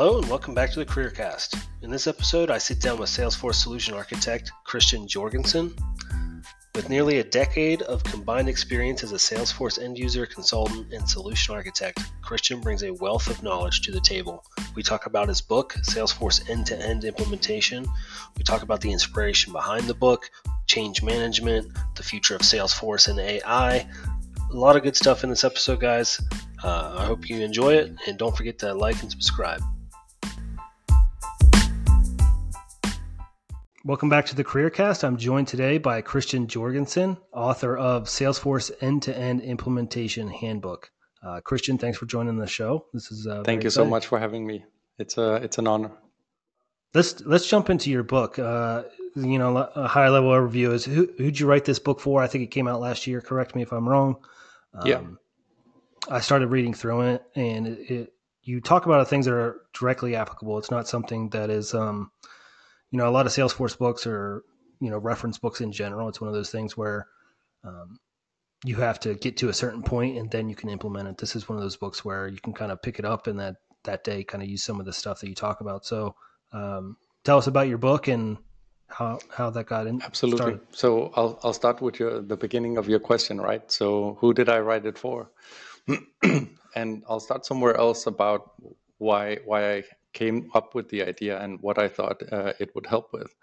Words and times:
Hello 0.00 0.16
and 0.16 0.30
welcome 0.30 0.54
back 0.54 0.70
to 0.70 0.78
the 0.78 0.86
CareerCast. 0.86 1.62
In 1.82 1.90
this 1.90 2.06
episode, 2.06 2.50
I 2.50 2.56
sit 2.56 2.80
down 2.80 2.98
with 2.98 3.10
Salesforce 3.10 3.56
solution 3.56 3.92
architect 3.92 4.50
Kristian 4.66 5.06
Jørgensen. 5.06 5.78
With 6.74 6.88
nearly 6.88 7.18
a 7.18 7.24
decade 7.24 7.82
of 7.82 8.02
combined 8.02 8.48
experience 8.48 9.04
as 9.04 9.12
a 9.12 9.16
Salesforce 9.16 9.78
end 9.78 9.98
user, 9.98 10.24
consultant, 10.24 10.90
and 10.94 11.06
solution 11.06 11.54
architect, 11.54 12.00
Kristian 12.24 12.62
brings 12.62 12.82
a 12.82 12.94
wealth 12.94 13.28
of 13.28 13.42
knowledge 13.42 13.82
to 13.82 13.92
the 13.92 14.00
table. 14.00 14.42
We 14.74 14.82
talk 14.82 15.04
about 15.04 15.28
his 15.28 15.42
book, 15.42 15.74
Salesforce 15.82 16.48
End 16.48 16.64
to 16.68 16.80
End 16.80 17.04
Implementation. 17.04 17.84
We 18.38 18.42
talk 18.42 18.62
about 18.62 18.80
the 18.80 18.92
inspiration 18.92 19.52
behind 19.52 19.84
the 19.86 19.92
book, 19.92 20.30
change 20.66 21.02
management, 21.02 21.76
the 21.96 22.02
future 22.02 22.34
of 22.34 22.40
Salesforce 22.40 23.08
and 23.08 23.20
AI. 23.20 23.86
A 24.50 24.56
lot 24.56 24.76
of 24.76 24.82
good 24.82 24.96
stuff 24.96 25.24
in 25.24 25.28
this 25.28 25.44
episode, 25.44 25.80
guys. 25.80 26.22
Uh, 26.64 26.94
I 26.96 27.04
hope 27.04 27.28
you 27.28 27.40
enjoy 27.44 27.74
it, 27.74 27.92
and 28.06 28.16
don't 28.16 28.34
forget 28.34 28.58
to 28.60 28.72
like 28.72 29.02
and 29.02 29.10
subscribe. 29.10 29.60
Welcome 33.82 34.10
back 34.10 34.26
to 34.26 34.36
the 34.36 34.44
CareerCast. 34.44 35.04
I'm 35.04 35.16
joined 35.16 35.48
today 35.48 35.78
by 35.78 36.02
Kristian 36.02 36.46
Jørgensen, 36.46 37.16
author 37.32 37.78
of 37.78 38.08
Salesforce 38.08 38.70
End 38.82 39.02
to 39.04 39.16
End 39.16 39.40
Implementation 39.40 40.28
Handbook. 40.28 40.90
Uh, 41.22 41.40
Kristian, 41.40 41.80
thanks 41.80 41.96
for 41.96 42.04
joining 42.04 42.36
the 42.36 42.46
show. 42.46 42.84
This 42.92 43.10
is 43.10 43.26
uh, 43.26 43.42
thank 43.42 43.62
you 43.62 43.68
exciting. 43.68 43.86
so 43.86 43.90
much 43.90 44.06
for 44.06 44.18
having 44.18 44.46
me. 44.46 44.66
It's 44.98 45.16
a 45.16 45.36
it's 45.36 45.56
an 45.56 45.66
honor. 45.66 45.92
Let's 46.92 47.22
let's 47.22 47.48
jump 47.48 47.70
into 47.70 47.90
your 47.90 48.02
book. 48.02 48.38
Uh, 48.38 48.82
you 49.16 49.38
know, 49.38 49.56
a 49.56 49.88
high 49.88 50.10
level 50.10 50.28
overview 50.28 50.74
is 50.74 50.84
who 50.84 51.08
who'd 51.16 51.40
you 51.40 51.46
write 51.46 51.64
this 51.64 51.78
book 51.78 52.00
for? 52.00 52.22
I 52.22 52.26
think 52.26 52.44
it 52.44 52.50
came 52.50 52.68
out 52.68 52.80
last 52.80 53.06
year. 53.06 53.22
Correct 53.22 53.54
me 53.54 53.62
if 53.62 53.72
I'm 53.72 53.88
wrong. 53.88 54.16
Um, 54.74 54.86
yeah. 54.86 55.00
I 56.10 56.20
started 56.20 56.48
reading 56.48 56.74
through 56.74 57.00
it, 57.12 57.22
and 57.34 57.66
it, 57.66 57.90
it, 57.90 58.12
you 58.42 58.60
talk 58.60 58.84
about 58.84 59.08
things 59.08 59.24
that 59.24 59.32
are 59.32 59.62
directly 59.72 60.16
applicable. 60.16 60.58
It's 60.58 60.70
not 60.70 60.86
something 60.86 61.30
that 61.30 61.48
is 61.48 61.72
um, 61.72 62.10
you 62.90 62.98
know, 62.98 63.08
a 63.08 63.10
lot 63.10 63.26
of 63.26 63.32
Salesforce 63.32 63.76
books 63.78 64.06
or, 64.06 64.42
you 64.80 64.90
know, 64.90 64.98
reference 64.98 65.38
books 65.38 65.60
in 65.60 65.72
general. 65.72 66.08
It's 66.08 66.20
one 66.20 66.28
of 66.28 66.34
those 66.34 66.50
things 66.50 66.76
where 66.76 67.06
um, 67.64 67.98
you 68.64 68.76
have 68.76 69.00
to 69.00 69.14
get 69.14 69.36
to 69.38 69.48
a 69.48 69.52
certain 69.54 69.82
point 69.82 70.18
and 70.18 70.30
then 70.30 70.48
you 70.48 70.54
can 70.54 70.68
implement 70.68 71.08
it. 71.08 71.18
This 71.18 71.36
is 71.36 71.48
one 71.48 71.56
of 71.56 71.62
those 71.62 71.76
books 71.76 72.04
where 72.04 72.28
you 72.28 72.38
can 72.38 72.52
kind 72.52 72.72
of 72.72 72.82
pick 72.82 72.98
it 72.98 73.04
up 73.04 73.26
and 73.26 73.38
that, 73.38 73.56
that 73.84 74.04
day 74.04 74.24
kind 74.24 74.42
of 74.42 74.48
use 74.48 74.62
some 74.62 74.80
of 74.80 74.86
the 74.86 74.92
stuff 74.92 75.20
that 75.20 75.28
you 75.28 75.34
talk 75.34 75.60
about. 75.60 75.86
So 75.86 76.14
um, 76.52 76.96
tell 77.24 77.38
us 77.38 77.46
about 77.46 77.68
your 77.68 77.78
book 77.78 78.08
and 78.08 78.38
how, 78.88 79.20
how 79.30 79.50
that 79.50 79.66
got 79.66 79.86
in. 79.86 80.02
Absolutely. 80.02 80.38
Started. 80.38 80.60
So 80.72 81.12
I'll, 81.14 81.38
I'll 81.44 81.52
start 81.52 81.80
with 81.80 82.00
your, 82.00 82.20
the 82.20 82.36
beginning 82.36 82.76
of 82.76 82.88
your 82.88 82.98
question, 82.98 83.40
right? 83.40 83.70
So 83.70 84.16
who 84.20 84.34
did 84.34 84.48
I 84.48 84.58
write 84.58 84.84
it 84.84 84.98
for? 84.98 85.30
and 86.74 87.02
I'll 87.08 87.20
start 87.20 87.46
somewhere 87.46 87.76
else 87.76 88.06
about 88.06 88.52
why, 88.98 89.38
why 89.44 89.76
I 89.76 89.82
came 90.12 90.50
up 90.54 90.74
with 90.74 90.88
the 90.88 91.02
idea 91.02 91.40
and 91.40 91.60
what 91.60 91.78
I 91.78 91.88
thought 91.88 92.22
uh, 92.32 92.52
it 92.58 92.74
would 92.74 92.86
help 92.86 93.12
with. 93.12 93.34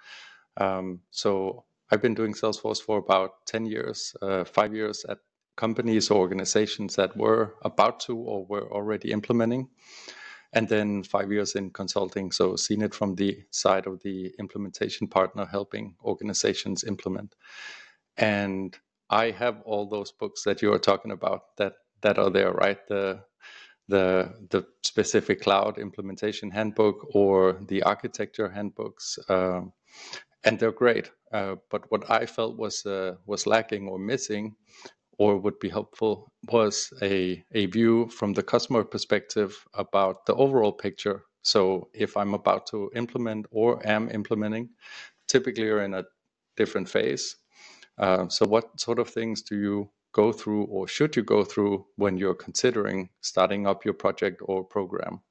Um, 0.57 1.01
so 1.11 1.65
I've 1.91 2.01
been 2.01 2.15
doing 2.15 2.33
Salesforce 2.33 2.81
for 2.81 2.97
about 2.97 3.45
10 3.45 3.65
years, 3.65 4.15
uh, 4.21 4.43
five 4.43 4.73
years 4.73 5.05
at 5.07 5.19
companies 5.55 6.11
or 6.11 6.19
organizations 6.19 6.95
that 6.95 7.15
were 7.17 7.55
about 7.63 7.99
to 8.01 8.15
or 8.17 8.45
were 8.45 8.71
already 8.71 9.11
implementing, 9.11 9.69
and 10.53 10.67
then 10.67 11.03
five 11.03 11.31
years 11.31 11.55
in 11.55 11.71
consulting. 11.71 12.31
So 12.31 12.55
seen 12.55 12.81
it 12.81 12.93
from 12.93 13.15
the 13.15 13.43
side 13.51 13.87
of 13.87 14.01
the 14.03 14.33
implementation 14.39 15.07
partner 15.07 15.45
helping 15.45 15.95
organizations 16.03 16.83
implement. 16.83 17.35
And 18.17 18.77
I 19.09 19.31
have 19.31 19.61
all 19.61 19.87
those 19.87 20.11
books 20.11 20.43
that 20.43 20.61
you 20.61 20.73
are 20.73 20.79
talking 20.79 21.11
about 21.11 21.55
that 21.57 21.73
that 22.01 22.19
are 22.19 22.29
there, 22.29 22.51
right? 22.51 22.77
The 22.87 23.23
the 23.87 24.33
the 24.49 24.65
specific 24.83 25.41
cloud 25.41 25.77
implementation 25.77 26.51
handbook 26.51 27.07
or 27.13 27.59
the 27.67 27.83
architecture 27.83 28.49
handbooks, 28.49 29.17
uh, 29.29 29.61
and 30.43 30.59
they're 30.59 30.71
great. 30.71 31.11
Uh, 31.31 31.55
but 31.71 31.89
what 31.91 32.09
I 32.09 32.25
felt 32.25 32.57
was 32.57 32.85
uh, 32.85 33.15
was 33.25 33.47
lacking 33.47 33.87
or 33.87 33.99
missing, 33.99 34.55
or 35.17 35.37
would 35.37 35.59
be 35.59 35.69
helpful, 35.69 36.31
was 36.51 36.93
a 37.01 37.43
a 37.53 37.65
view 37.67 38.09
from 38.09 38.33
the 38.33 38.43
customer 38.43 38.83
perspective 38.83 39.65
about 39.73 40.25
the 40.25 40.35
overall 40.35 40.73
picture. 40.73 41.23
So 41.43 41.89
if 41.93 42.17
I'm 42.17 42.33
about 42.33 42.67
to 42.67 42.91
implement 42.95 43.45
or 43.51 43.81
am 43.87 44.09
implementing, 44.09 44.69
typically 45.27 45.65
you're 45.65 45.83
in 45.83 45.93
a 45.93 46.03
different 46.57 46.89
phase. 46.89 47.37
Uh, 47.97 48.27
so 48.29 48.45
what 48.45 48.79
sort 48.79 48.99
of 48.99 49.09
things 49.09 49.41
do 49.41 49.55
you 49.55 49.89
go 50.13 50.31
through 50.31 50.63
or 50.65 50.87
should 50.87 51.15
you 51.15 51.23
go 51.23 51.43
through 51.43 51.85
when 51.95 52.17
you're 52.17 52.35
considering 52.35 53.09
starting 53.21 53.67
up 53.67 53.85
your 53.85 53.93
project 53.93 54.41
or 54.45 54.63
program. 54.63 55.21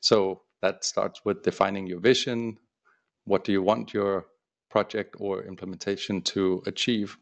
So 0.00 0.42
that 0.62 0.84
starts 0.84 1.24
with 1.24 1.42
defining 1.42 1.86
your 1.86 2.00
vision. 2.00 2.58
What 3.24 3.44
do 3.44 3.52
you 3.52 3.62
want 3.62 3.94
your 3.94 4.26
project 4.70 5.16
or 5.18 5.44
implementation 5.44 6.22
to 6.22 6.62
achieve? 6.66 7.16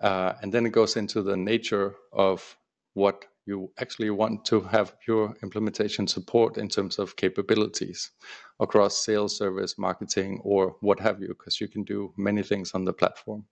Uh, 0.00 0.34
and 0.42 0.52
then 0.52 0.66
it 0.66 0.72
goes 0.72 0.96
into 0.96 1.22
the 1.22 1.36
nature 1.36 1.94
of 2.12 2.56
what 2.94 3.24
you 3.46 3.70
actually 3.78 4.10
want 4.10 4.44
to 4.44 4.60
have 4.60 4.94
your 5.06 5.34
implementation 5.42 6.06
support 6.06 6.58
in 6.58 6.68
terms 6.68 6.98
of 6.98 7.16
capabilities 7.16 8.10
across 8.58 9.04
sales, 9.04 9.38
service, 9.38 9.78
marketing, 9.78 10.40
or 10.42 10.76
what 10.80 10.98
have 10.98 11.20
you, 11.20 11.28
because 11.28 11.60
you 11.60 11.68
can 11.68 11.84
do 11.84 12.12
many 12.16 12.42
things 12.42 12.72
on 12.74 12.84
the 12.84 12.92
platform. 12.92 13.44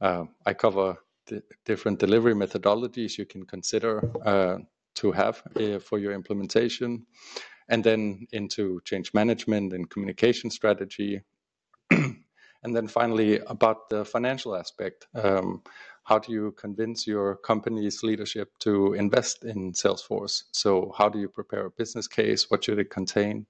Uh, 0.00 0.24
I 0.44 0.52
cover 0.52 0.98
different 1.64 1.98
delivery 1.98 2.34
methodologies 2.34 3.18
you 3.18 3.26
can 3.26 3.44
consider 3.44 4.02
uh, 4.24 4.58
to 4.94 5.12
have 5.12 5.42
uh, 5.56 5.78
for 5.78 5.98
your 5.98 6.12
implementation, 6.12 7.06
and 7.68 7.84
then 7.84 8.26
into 8.32 8.80
change 8.84 9.12
management 9.14 9.72
and 9.72 9.90
communication 9.90 10.50
strategy. 10.50 11.20
and 11.90 12.74
then 12.74 12.88
finally, 12.88 13.40
about 13.46 13.88
the 13.90 14.04
financial 14.04 14.56
aspect. 14.56 15.06
Um, 15.14 15.62
how 16.04 16.20
do 16.20 16.32
you 16.32 16.52
convince 16.52 17.04
your 17.04 17.34
company's 17.38 18.04
leadership 18.04 18.56
to 18.60 18.94
invest 18.94 19.44
in 19.44 19.72
Salesforce? 19.72 20.44
So, 20.52 20.94
how 20.96 21.08
do 21.08 21.18
you 21.18 21.28
prepare 21.28 21.66
a 21.66 21.70
business 21.70 22.06
case? 22.06 22.48
What 22.48 22.62
should 22.62 22.78
it 22.78 22.90
contain? 22.90 23.44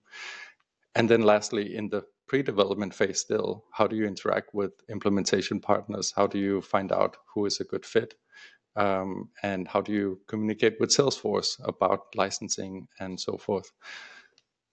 And 0.95 1.07
then, 1.07 1.21
lastly, 1.21 1.77
in 1.77 1.91
the 1.91 2.05
pre-development 2.27 2.95
phase 2.95 3.21
still 3.21 3.65
how 3.73 3.87
do 3.87 3.97
you 3.97 4.07
interact 4.07 4.55
with 4.55 4.73
implementation 4.91 5.61
partners? 5.61 6.13
How 6.15 6.27
do 6.27 6.39
you 6.39 6.61
find 6.61 6.93
out 6.93 7.17
who 7.33 7.47
is 7.47 7.61
a 7.61 7.65
good 7.65 7.85
fit? 7.85 8.15
Um, 8.75 9.31
and 9.43 9.67
how 9.67 9.81
do 9.81 9.93
you 9.93 10.21
communicate 10.27 10.79
with 10.81 10.91
salesforce 10.91 11.59
about 11.65 12.15
licensing 12.15 12.89
and 13.01 13.19
so 13.19 13.39
forth? 13.39 13.73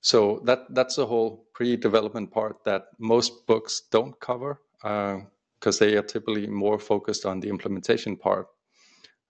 So 0.02 0.42
that 0.44 0.74
that's 0.76 0.98
the 0.98 1.06
whole 1.06 1.46
pre-development 1.54 2.32
part 2.32 2.66
that 2.66 2.88
most 3.00 3.48
books 3.48 3.84
don't 3.90 4.20
cover 4.20 4.60
because 4.82 5.82
uh, 5.82 5.86
they 5.86 5.96
are 5.96 6.04
typically 6.04 6.48
more 6.48 6.78
focused 6.78 7.26
on 7.26 7.40
the 7.40 7.50
implementation 7.50 8.18
part. 8.18 8.48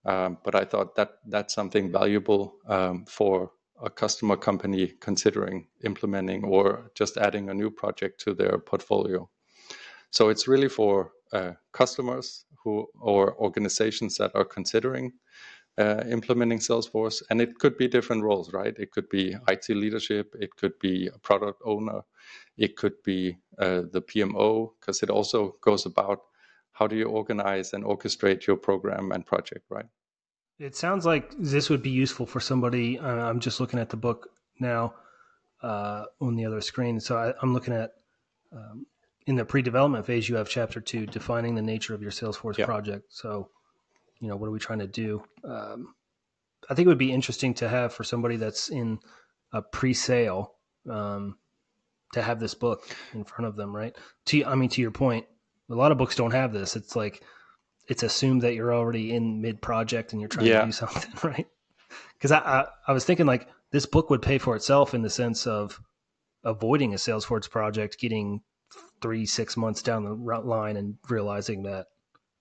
Um, 0.06 0.38
but 0.44 0.54
i 0.54 0.66
thought 0.66 0.96
that 0.96 1.12
that's 1.30 1.54
something 1.54 1.90
valuable 1.90 2.56
um, 2.68 3.06
for 3.06 3.52
a 3.84 3.90
customer 3.90 4.38
company 4.38 4.94
considering 5.00 5.68
implementing 5.84 6.44
or 6.44 6.92
just 6.96 7.18
adding 7.18 7.50
a 7.50 7.54
new 7.54 7.70
project 7.70 8.20
to 8.22 8.34
their 8.34 8.58
portfolio. 8.58 9.30
So 10.12 10.30
it's 10.30 10.48
really 10.48 10.70
for 10.70 11.12
uh, 11.32 11.52
customers 11.72 12.46
who 12.64 12.88
or 13.00 13.36
organizations 13.36 14.16
that 14.18 14.32
are 14.36 14.46
considering 14.46 15.12
uh, 15.78 16.04
implementing 16.10 16.60
Salesforce, 16.60 17.24
and 17.30 17.42
it 17.42 17.58
could 17.58 17.78
be 17.78 17.88
different 17.88 18.24
roles, 18.24 18.54
right? 18.54 18.76
It 18.78 18.92
could 18.92 19.10
be 19.10 19.36
IT 19.48 19.70
leadership, 19.70 20.36
it 20.40 20.56
could 20.56 20.78
be 20.80 21.08
a 21.08 21.18
product 21.18 21.62
owner, 21.66 22.02
it 22.58 22.76
could 22.76 23.02
be 23.04 23.38
uh, 23.58 23.82
the 23.92 24.02
PMO, 24.02 24.70
because 24.80 25.02
it 25.02 25.10
also 25.10 25.56
goes 25.62 25.86
about 25.88 26.20
how 26.74 26.88
do 26.88 26.96
you 26.96 27.06
organize 27.06 27.74
and 27.74 27.84
orchestrate 27.84 28.46
your 28.46 28.56
program 28.56 29.12
and 29.12 29.25
project, 29.25 29.66
right? 29.69 29.88
It 30.60 30.76
sounds 30.76 31.06
like 31.06 31.34
this 31.38 31.70
would 31.70 31.82
be 31.82 31.90
useful 31.90 32.26
for 32.26 32.40
somebody. 32.40 33.00
Uh, 33.00 33.08
I'm 33.08 33.40
just 33.40 33.60
looking 33.60 33.80
at 33.80 33.90
the 33.90 33.98
book 33.98 34.30
now 34.60 34.94
uh, 35.62 36.06
on 36.22 36.36
the 36.36 36.46
other 36.46 36.62
screen. 36.62 37.00
So 37.00 37.18
I, 37.18 37.34
am 37.44 37.54
looking 37.54 37.74
at 37.74 37.92
um, 38.52 38.86
in 39.26 39.36
the 39.36 39.46
pre-development 39.46 40.06
phase, 40.06 40.28
you 40.30 40.36
have 40.36 40.50
chapter 40.50 40.80
two, 40.80 41.06
defining 41.06 41.56
the 41.56 41.62
nature 41.62 41.94
of 41.94 42.02
your 42.02 42.12
Salesforce 42.12 42.58
yep. 42.58 42.68
project. 42.68 43.06
So, 43.10 43.50
you 44.20 44.28
know, 44.28 44.36
what 44.36 44.48
are 44.48 44.52
we 44.52 44.60
trying 44.60 44.80
to 44.80 44.88
do? 44.88 45.24
Um, 45.44 45.96
I 46.70 46.76
think 46.76 46.86
it 46.86 46.90
would 46.90 46.98
be 46.98 47.12
interesting 47.12 47.54
to 47.56 47.70
have 47.70 47.94
for 47.94 48.04
somebody 48.04 48.36
that's 48.36 48.70
in 48.70 49.00
a 49.52 49.62
pre-sale 49.62 50.54
um, 50.90 51.38
to 52.14 52.22
have 52.22 52.40
this 52.40 52.54
book 52.54 52.84
in 53.14 53.24
front 53.24 53.48
of 53.48 53.56
them, 53.56 53.76
right? 53.76 53.96
To 54.26 54.46
I 54.46 54.56
mean, 54.56 54.70
to 54.70 54.82
your 54.82 54.92
point, 54.92 55.26
a 55.70 55.76
lot 55.76 55.92
of 55.92 55.98
books 55.98 56.16
don't 56.16 56.32
have 56.32 56.54
this. 56.54 56.76
It's 56.76 56.96
like 56.96 57.24
it's 57.88 58.03
assumed 58.03 58.41
that 58.41 58.53
you're 58.53 58.74
already 58.74 59.13
in 59.13 59.41
mid 59.41 59.62
project 59.62 60.12
and 60.12 60.21
you're 60.21 60.30
trying 60.30 60.47
yeah. 60.47 60.62
to 60.62 60.65
do 60.68 60.71
something, 60.71 61.12
right? 61.24 61.47
Because 62.18 62.31
I, 62.31 62.39
I, 62.39 62.65
I 62.88 62.94
was 62.94 63.06
thinking 63.06 63.25
like 63.25 63.47
this 63.71 63.85
book 63.85 64.09
would 64.09 64.21
pay 64.21 64.38
for 64.38 64.56
itself 64.56 64.94
in 64.94 65.01
the 65.01 65.09
sense 65.09 65.45
of 65.47 65.80
avoiding 66.44 66.94
a 66.94 66.97
Salesforce 66.97 67.50
project, 67.50 68.00
getting 68.00 68.41
three 69.01 69.25
six 69.25 69.57
months 69.57 69.81
down 69.81 70.03
the 70.03 70.13
line 70.13 70.77
and 70.77 70.95
realizing 71.09 71.63
that 71.63 71.88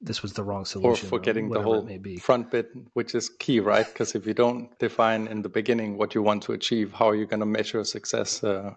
this 0.00 0.22
was 0.22 0.32
the 0.32 0.42
wrong 0.42 0.64
solution, 0.64 1.06
or 1.06 1.08
forgetting 1.08 1.46
or 1.48 1.54
the 1.54 1.62
whole 1.62 1.88
front 2.20 2.50
bit, 2.50 2.70
which 2.94 3.14
is 3.14 3.28
key, 3.28 3.60
right? 3.60 3.86
Because 3.86 4.14
if 4.14 4.26
you 4.26 4.34
don't 4.34 4.76
define 4.78 5.28
in 5.28 5.42
the 5.42 5.48
beginning 5.48 5.96
what 5.96 6.14
you 6.14 6.22
want 6.22 6.42
to 6.44 6.52
achieve, 6.52 6.92
how 6.92 7.08
are 7.08 7.14
you 7.14 7.26
going 7.26 7.40
to 7.40 7.46
measure 7.46 7.84
success 7.84 8.42
uh, 8.42 8.74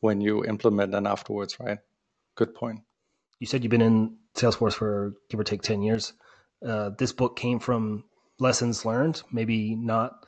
when 0.00 0.20
you 0.20 0.44
implement 0.44 0.94
and 0.94 1.06
afterwards, 1.06 1.58
right? 1.60 1.78
Good 2.36 2.54
point. 2.54 2.80
You 3.40 3.46
said 3.46 3.62
you've 3.62 3.70
been 3.70 3.82
in 3.82 4.16
Salesforce 4.34 4.74
for 4.74 5.14
give 5.30 5.40
or 5.40 5.44
take 5.44 5.62
ten 5.62 5.82
years. 5.82 6.12
Uh, 6.66 6.90
this 6.98 7.12
book 7.12 7.36
came 7.36 7.58
from 7.58 8.04
lessons 8.38 8.84
learned, 8.84 9.22
maybe 9.32 9.74
not. 9.74 10.24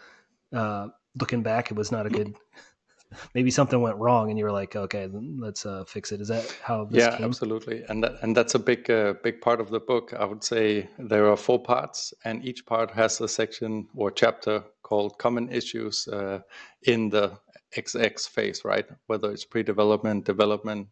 Uh, 0.53 0.89
looking 1.19 1.43
back, 1.43 1.71
it 1.71 1.77
was 1.77 1.91
not 1.91 2.07
a 2.07 2.11
good 2.11 2.35
maybe 3.35 3.51
something 3.51 3.81
went 3.81 3.97
wrong 3.97 4.31
and 4.31 4.39
you 4.39 4.45
were 4.45 4.53
like 4.53 4.77
okay 4.77 5.09
let's 5.13 5.65
uh, 5.65 5.85
fix 5.85 6.13
it 6.13 6.21
is 6.21 6.29
that 6.29 6.45
how 6.63 6.87
yeah 6.91 7.17
came? 7.17 7.25
absolutely 7.25 7.83
and 7.89 8.05
that, 8.05 8.17
and 8.23 8.37
that's 8.37 8.55
a 8.55 8.59
big 8.59 8.91
uh, 8.91 9.15
big 9.23 9.41
part 9.41 9.61
of 9.61 9.71
the 9.71 9.81
book 9.81 10.13
i 10.19 10.25
would 10.25 10.45
say 10.45 10.89
there 10.99 11.29
are 11.31 11.37
four 11.37 11.63
parts 11.63 12.13
and 12.25 12.45
each 12.45 12.65
part 12.67 12.91
has 12.91 13.21
a 13.21 13.29
section 13.29 13.87
or 13.95 14.11
chapter 14.11 14.63
called 14.83 15.19
common 15.19 15.49
issues 15.51 16.07
uh, 16.09 16.41
in 16.83 17.09
the 17.09 17.33
xx 17.77 18.29
phase 18.29 18.65
right 18.65 18.87
whether 19.07 19.31
it's 19.31 19.45
pre-development 19.45 20.25
development 20.25 20.89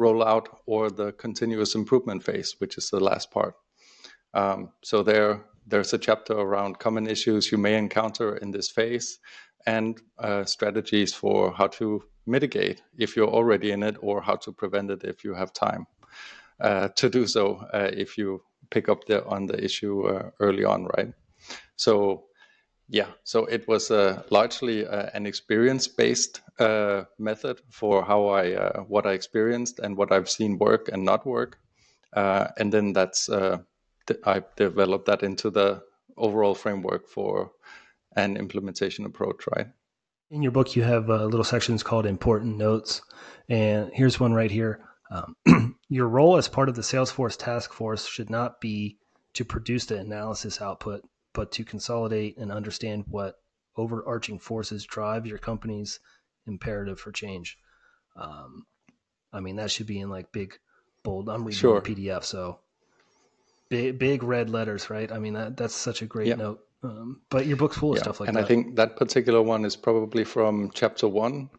rollout 0.00 0.46
or 0.66 0.90
the 0.90 1.12
continuous 1.12 1.74
improvement 1.74 2.22
phase 2.22 2.56
which 2.58 2.78
is 2.78 2.90
the 2.90 3.00
last 3.00 3.30
part 3.30 3.54
um, 4.34 4.70
so 4.82 5.02
there 5.02 5.44
there's 5.66 5.92
a 5.92 5.98
chapter 5.98 6.34
around 6.34 6.78
common 6.78 7.06
issues 7.06 7.50
you 7.50 7.58
may 7.58 7.76
encounter 7.76 8.36
in 8.36 8.50
this 8.50 8.70
phase 8.70 9.18
and 9.66 10.00
uh, 10.18 10.44
strategies 10.44 11.12
for 11.12 11.52
how 11.52 11.66
to 11.66 12.02
mitigate 12.26 12.82
if 12.98 13.16
you're 13.16 13.28
already 13.28 13.72
in 13.72 13.82
it 13.82 13.96
or 14.00 14.20
how 14.20 14.36
to 14.36 14.52
prevent 14.52 14.90
it 14.90 15.02
if 15.04 15.24
you 15.24 15.34
have 15.34 15.52
time 15.52 15.86
uh, 16.60 16.88
to 16.88 17.08
do 17.10 17.26
so 17.26 17.56
uh, 17.72 17.90
if 17.92 18.16
you 18.16 18.42
pick 18.70 18.88
up 18.88 19.04
the, 19.06 19.24
on 19.26 19.46
the 19.46 19.62
issue 19.62 20.06
uh, 20.06 20.30
early 20.40 20.64
on, 20.64 20.88
right? 20.96 21.12
So, 21.76 22.24
yeah, 22.88 23.08
so 23.24 23.44
it 23.46 23.66
was 23.68 23.90
uh, 23.90 24.22
largely 24.30 24.86
uh, 24.86 25.10
an 25.14 25.26
experience-based 25.26 26.40
method 27.18 27.60
for 27.70 28.04
how 28.04 28.28
I 28.28 28.80
what 28.88 29.06
I 29.06 29.12
experienced 29.12 29.78
and 29.78 29.96
what 29.96 30.12
I've 30.12 30.30
seen 30.30 30.58
work 30.58 30.88
and 30.92 31.04
not 31.04 31.26
work, 31.26 31.58
and 32.12 32.72
then 32.72 32.92
that's 32.92 33.28
I 33.30 34.42
developed 34.56 35.06
that 35.06 35.22
into 35.22 35.50
the 35.50 35.82
overall 36.16 36.54
framework 36.54 37.08
for 37.08 37.52
an 38.16 38.36
implementation 38.36 39.04
approach, 39.04 39.44
right? 39.54 39.68
In 40.30 40.42
your 40.42 40.52
book, 40.52 40.74
you 40.74 40.82
have 40.82 41.08
uh, 41.08 41.24
little 41.24 41.44
sections 41.44 41.82
called 41.82 42.06
important 42.06 42.56
notes. 42.56 43.02
And 43.48 43.90
here's 43.92 44.18
one 44.18 44.32
right 44.32 44.50
here. 44.50 44.80
Um, 45.10 45.76
your 45.88 46.08
role 46.08 46.36
as 46.36 46.48
part 46.48 46.68
of 46.68 46.74
the 46.74 46.82
Salesforce 46.82 47.36
task 47.36 47.72
force 47.72 48.06
should 48.06 48.30
not 48.30 48.60
be 48.60 48.98
to 49.34 49.44
produce 49.44 49.86
the 49.86 49.98
analysis 49.98 50.60
output, 50.60 51.04
but 51.36 51.52
to 51.52 51.64
consolidate 51.64 52.38
and 52.38 52.50
understand 52.50 53.04
what 53.08 53.38
overarching 53.76 54.38
forces 54.38 54.84
drive 54.86 55.26
your 55.26 55.36
company's 55.36 56.00
imperative 56.46 56.98
for 56.98 57.12
change. 57.12 57.58
Um, 58.16 58.64
I 59.34 59.40
mean, 59.40 59.56
that 59.56 59.70
should 59.70 59.86
be 59.86 60.00
in 60.00 60.08
like 60.08 60.32
big, 60.32 60.58
bold. 61.02 61.28
I'm 61.28 61.44
reading 61.44 61.60
sure. 61.60 61.82
PDF, 61.82 62.24
so 62.24 62.60
big, 63.68 63.98
big 63.98 64.22
red 64.22 64.48
letters, 64.48 64.88
right? 64.88 65.12
I 65.12 65.18
mean, 65.18 65.34
that 65.34 65.58
that's 65.58 65.74
such 65.74 66.00
a 66.00 66.06
great 66.06 66.38
note. 66.38 66.64
Um, 66.82 67.20
but 67.28 67.44
your 67.44 67.58
book's 67.58 67.76
full 67.76 67.92
of 67.92 67.98
yeah, 67.98 68.04
stuff 68.04 68.20
like 68.20 68.28
and 68.30 68.36
that. 68.36 68.40
And 68.40 68.44
I 68.46 68.48
think 68.48 68.76
that 68.76 68.96
particular 68.96 69.42
one 69.42 69.66
is 69.66 69.76
probably 69.76 70.24
from 70.24 70.70
chapter 70.72 71.06
one 71.06 71.50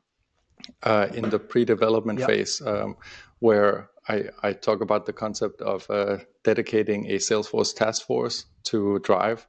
uh, 0.81 1.07
in 1.13 1.29
the 1.29 1.37
pre-development 1.37 2.19
phase, 2.23 2.63
um, 2.65 2.97
where 3.39 3.91
I, 4.09 4.23
I, 4.41 4.53
talk 4.53 4.81
about 4.81 5.05
the 5.05 5.13
concept 5.13 5.61
of 5.61 5.87
uh, 5.89 6.17
dedicating 6.43 7.11
a 7.11 7.15
Salesforce 7.15 7.75
task 7.75 8.07
force 8.07 8.45
to 8.63 8.99
drive 8.99 9.45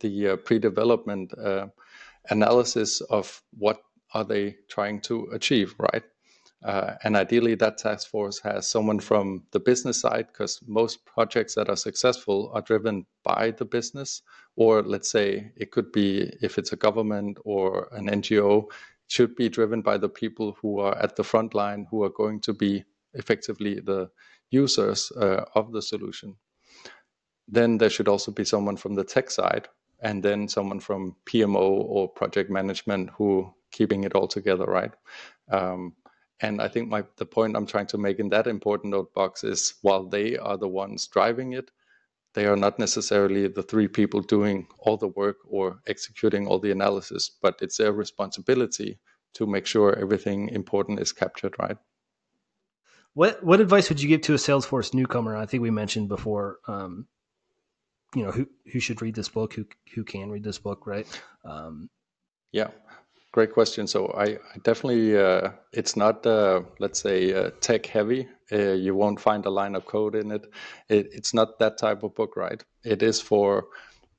the 0.00 0.28
uh, 0.28 0.36
pre-development 0.36 1.32
uh, 1.38 1.66
analysis 2.30 3.00
of 3.02 3.42
what 3.58 3.80
are 4.12 4.24
they 4.24 4.56
trying 4.68 5.00
to 5.02 5.28
achieve, 5.32 5.74
right? 5.78 6.02
Uh, 6.62 6.94
and 7.04 7.16
ideally, 7.16 7.54
that 7.54 7.78
task 7.78 8.10
force 8.10 8.38
has 8.40 8.68
someone 8.68 9.00
from 9.00 9.42
the 9.52 9.60
business 9.60 10.00
side, 10.00 10.26
because 10.26 10.60
most 10.66 11.04
projects 11.06 11.54
that 11.54 11.70
are 11.70 11.76
successful 11.76 12.50
are 12.52 12.60
driven 12.60 13.06
by 13.24 13.50
the 13.52 13.64
business. 13.64 14.22
Or 14.56 14.82
let's 14.82 15.10
say 15.10 15.52
it 15.56 15.70
could 15.70 15.90
be 15.90 16.30
if 16.42 16.58
it's 16.58 16.72
a 16.72 16.76
government 16.76 17.38
or 17.44 17.88
an 17.92 18.08
NGO, 18.08 18.66
should 19.06 19.34
be 19.36 19.48
driven 19.48 19.80
by 19.80 19.96
the 19.96 20.08
people 20.08 20.56
who 20.60 20.80
are 20.80 20.96
at 20.98 21.16
the 21.16 21.24
front 21.24 21.54
line, 21.54 21.86
who 21.90 22.04
are 22.04 22.10
going 22.10 22.40
to 22.40 22.52
be 22.52 22.84
effectively 23.14 23.80
the 23.80 24.10
users 24.50 25.10
uh, 25.12 25.44
of 25.54 25.72
the 25.72 25.82
solution. 25.82 26.36
Then 27.48 27.78
there 27.78 27.90
should 27.90 28.06
also 28.06 28.30
be 28.30 28.44
someone 28.44 28.76
from 28.76 28.94
the 28.94 29.04
tech 29.04 29.30
side, 29.30 29.66
and 30.02 30.22
then 30.22 30.48
someone 30.48 30.80
from 30.80 31.16
PMO 31.26 31.70
or 31.84 32.08
project 32.08 32.50
management 32.50 33.10
who 33.10 33.52
keeping 33.70 34.04
it 34.04 34.14
all 34.14 34.28
together, 34.28 34.64
right? 34.64 34.92
Um, 35.50 35.94
and 36.40 36.60
I 36.60 36.68
think 36.68 36.88
my 36.88 37.04
the 37.16 37.26
point 37.26 37.56
I'm 37.56 37.66
trying 37.66 37.86
to 37.88 37.98
make 37.98 38.18
in 38.18 38.30
that 38.30 38.46
important 38.46 38.92
note 38.92 39.12
box 39.14 39.44
is 39.44 39.74
while 39.82 40.04
they 40.04 40.36
are 40.38 40.56
the 40.56 40.68
ones 40.68 41.06
driving 41.06 41.52
it, 41.52 41.70
they 42.34 42.46
are 42.46 42.56
not 42.56 42.78
necessarily 42.78 43.48
the 43.48 43.62
three 43.62 43.88
people 43.88 44.20
doing 44.20 44.66
all 44.78 44.96
the 44.96 45.08
work 45.08 45.36
or 45.46 45.80
executing 45.86 46.46
all 46.46 46.58
the 46.58 46.70
analysis, 46.70 47.30
but 47.42 47.58
it's 47.60 47.76
their 47.76 47.92
responsibility 47.92 48.98
to 49.34 49.46
make 49.46 49.66
sure 49.66 49.96
everything 49.98 50.48
important 50.48 51.00
is 51.00 51.12
captured, 51.12 51.54
right? 51.58 51.76
What 53.14 53.42
what 53.42 53.60
advice 53.60 53.88
would 53.88 54.00
you 54.00 54.08
give 54.08 54.22
to 54.22 54.34
a 54.34 54.38
Salesforce 54.38 54.94
newcomer? 54.94 55.36
I 55.36 55.46
think 55.46 55.62
we 55.62 55.70
mentioned 55.70 56.08
before, 56.08 56.58
um, 56.68 57.06
you 58.14 58.24
know, 58.24 58.32
who 58.32 58.48
who 58.72 58.80
should 58.80 59.02
read 59.02 59.14
this 59.14 59.28
book, 59.28 59.54
who 59.54 59.66
who 59.94 60.04
can 60.04 60.30
read 60.30 60.44
this 60.44 60.58
book, 60.58 60.86
right? 60.86 61.06
Um, 61.44 61.88
yeah, 62.52 62.68
Great 63.32 63.52
question. 63.52 63.86
So 63.86 64.08
I, 64.08 64.24
I 64.24 64.58
definitely, 64.64 65.16
uh, 65.16 65.52
it's 65.72 65.94
not, 65.96 66.26
uh, 66.26 66.62
let's 66.80 67.00
say, 67.00 67.32
uh, 67.32 67.50
tech 67.60 67.86
heavy. 67.86 68.28
Uh, 68.50 68.72
you 68.72 68.96
won't 68.96 69.20
find 69.20 69.46
a 69.46 69.50
line 69.50 69.76
of 69.76 69.86
code 69.86 70.16
in 70.16 70.32
it. 70.32 70.52
it. 70.88 71.10
It's 71.12 71.32
not 71.32 71.60
that 71.60 71.78
type 71.78 72.02
of 72.02 72.16
book, 72.16 72.36
right? 72.36 72.62
It 72.82 73.04
is 73.04 73.20
for 73.20 73.68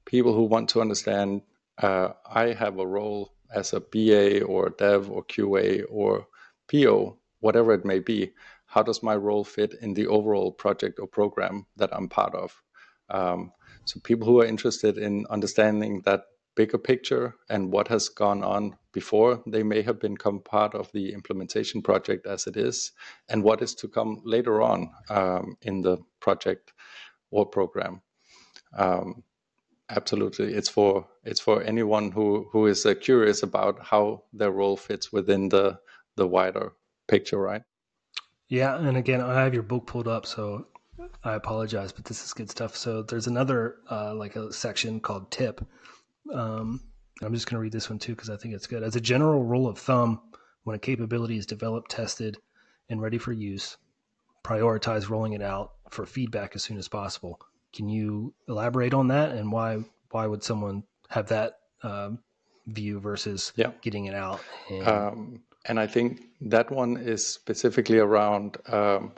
people 0.05 0.33
who 0.33 0.43
want 0.43 0.69
to 0.69 0.81
understand. 0.81 1.41
Uh, 1.77 2.09
I 2.25 2.53
have 2.53 2.79
a 2.79 2.87
role 2.87 3.33
as 3.53 3.73
a 3.73 3.81
BA 3.81 4.43
or 4.45 4.69
dev 4.69 5.11
or 5.11 5.25
QA 5.25 5.83
or 5.89 6.25
PO, 6.71 7.17
whatever 7.41 7.73
it 7.73 7.83
may 7.83 7.99
be. 7.99 8.31
How 8.65 8.81
does 8.81 9.03
my 9.03 9.17
role 9.17 9.43
fit 9.43 9.73
in 9.81 9.93
the 9.93 10.07
overall 10.07 10.53
project 10.53 10.99
or 10.99 11.07
program 11.07 11.65
that 11.75 11.93
I'm 11.93 12.07
part 12.07 12.33
of? 12.33 12.63
Um, 13.09 13.51
so 13.85 13.99
people 13.99 14.27
who 14.27 14.41
are 14.41 14.45
interested 14.45 14.97
in 14.97 15.25
understanding 15.29 16.01
that 16.05 16.23
bigger 16.55 16.77
picture 16.77 17.35
and 17.49 17.71
what 17.71 17.87
has 17.87 18.09
gone 18.09 18.43
on 18.43 18.75
before 18.91 19.41
they 19.47 19.63
may 19.63 19.81
have 19.81 19.99
become 19.99 20.39
part 20.41 20.75
of 20.75 20.91
the 20.91 21.13
implementation 21.13 21.81
project 21.81 22.27
as 22.27 22.45
it 22.45 22.57
is, 22.57 22.91
and 23.29 23.43
what 23.43 23.61
is 23.61 23.73
to 23.75 23.87
come 23.87 24.21
later 24.25 24.61
on 24.61 24.89
um, 25.09 25.55
in 25.61 25.81
the 25.81 25.97
project 26.19 26.73
or 27.31 27.45
program. 27.45 28.01
Um, 28.77 29.23
absolutely, 29.89 30.53
it's 30.53 30.69
for 30.69 31.07
it's 31.23 31.39
for 31.39 31.61
anyone 31.63 32.11
who 32.11 32.47
who 32.51 32.67
is 32.67 32.85
uh, 32.85 32.95
curious 32.95 33.43
about 33.43 33.79
how 33.81 34.23
their 34.33 34.51
role 34.51 34.77
fits 34.77 35.11
within 35.11 35.49
the 35.49 35.79
the 36.17 36.27
wider 36.27 36.73
picture, 37.07 37.39
right? 37.39 37.61
Yeah, 38.49 38.77
and 38.77 38.97
again, 38.97 39.21
I 39.21 39.41
have 39.41 39.53
your 39.53 39.63
book 39.63 39.87
pulled 39.87 40.09
up, 40.09 40.25
so 40.25 40.67
I 41.23 41.33
apologize, 41.33 41.91
but 41.91 42.05
this 42.05 42.23
is 42.23 42.33
good 42.33 42.49
stuff. 42.49 42.75
So 42.75 43.03
there's 43.03 43.27
another 43.27 43.77
uh, 43.89 44.13
like 44.15 44.35
a 44.35 44.51
section 44.51 44.99
called 44.99 45.31
tip 45.31 45.65
um, 46.33 46.81
I'm 47.21 47.33
just 47.33 47.47
going 47.47 47.55
to 47.55 47.61
read 47.61 47.71
this 47.71 47.89
one 47.89 47.99
too 47.99 48.13
because 48.15 48.29
I 48.29 48.37
think 48.37 48.53
it's 48.53 48.67
good. 48.67 48.83
As 48.83 48.95
a 48.95 49.01
general 49.01 49.43
rule 49.43 49.67
of 49.67 49.77
thumb, 49.77 50.21
when 50.63 50.75
a 50.75 50.79
capability 50.79 51.37
is 51.37 51.45
developed, 51.45 51.91
tested, 51.91 52.37
and 52.89 53.01
ready 53.01 53.17
for 53.17 53.31
use, 53.31 53.77
prioritize 54.43 55.09
rolling 55.09 55.33
it 55.33 55.41
out 55.41 55.73
for 55.89 56.05
feedback 56.05 56.55
as 56.55 56.63
soon 56.63 56.77
as 56.77 56.87
possible. 56.87 57.39
Can 57.73 57.89
you 57.89 58.33
elaborate 58.47 58.93
on 58.93 59.07
that 59.09 59.31
and 59.31 59.51
why 59.51 59.79
why 60.11 60.27
would 60.27 60.43
someone 60.43 60.83
have 61.09 61.27
that 61.29 61.59
um, 61.83 62.19
view 62.67 62.99
versus 62.99 63.53
yeah. 63.55 63.71
getting 63.81 64.05
it 64.05 64.15
out? 64.15 64.41
And, 64.69 64.87
um, 64.87 65.41
and 65.65 65.79
I 65.79 65.87
think 65.87 66.23
that 66.41 66.69
one 66.69 66.97
is 66.97 67.25
specifically 67.25 67.99
around 67.99 68.57
um, 68.67 69.13